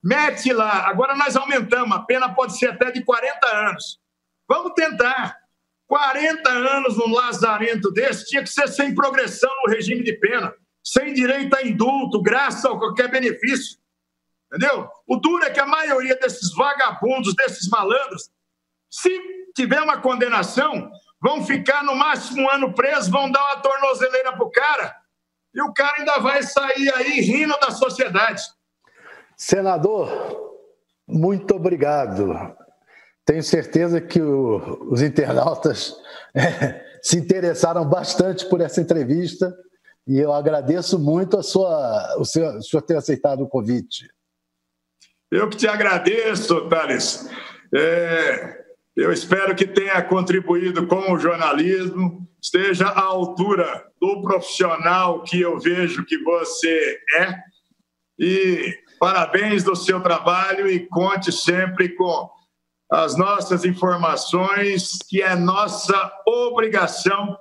[0.02, 0.88] Mete lá.
[0.88, 1.96] Agora nós aumentamos.
[1.96, 3.98] A pena pode ser até de 40 anos.
[4.48, 5.36] Vamos tentar.
[5.86, 11.14] 40 anos num lazarento desse tinha que ser sem progressão no regime de pena sem
[11.14, 13.78] direito a indulto, graça ou qualquer benefício.
[14.52, 14.86] Entendeu?
[15.06, 18.30] O duro é que a maioria desses vagabundos, desses malandros,
[18.90, 19.10] se
[19.56, 20.90] tiver uma condenação,
[21.22, 24.94] vão ficar no máximo um ano preso, vão dar uma tornozeleira pro cara,
[25.54, 28.42] e o cara ainda vai sair aí rindo da sociedade.
[29.36, 30.60] Senador,
[31.08, 32.54] muito obrigado.
[33.24, 35.94] Tenho certeza que o, os internautas
[36.34, 39.50] é, se interessaram bastante por essa entrevista
[40.06, 44.08] e eu agradeço muito a sua, o, seu, o senhor ter aceitado o convite.
[45.32, 47.26] Eu que te agradeço, Thales.
[47.74, 48.64] É,
[48.94, 55.58] eu espero que tenha contribuído com o jornalismo, esteja à altura do profissional que eu
[55.58, 57.34] vejo que você é.
[58.18, 62.30] E parabéns do seu trabalho e conte sempre com
[62.90, 67.38] as nossas informações, que é nossa obrigação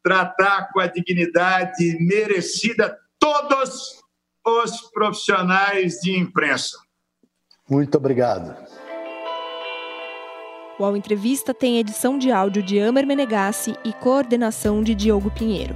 [0.00, 4.00] tratar com a dignidade merecida todos
[4.46, 6.78] os profissionais de imprensa.
[7.72, 8.54] Muito obrigado.
[10.78, 15.72] O Ao Entrevista tem edição de áudio de Amer Menegassi e coordenação de Diogo Pinheiro.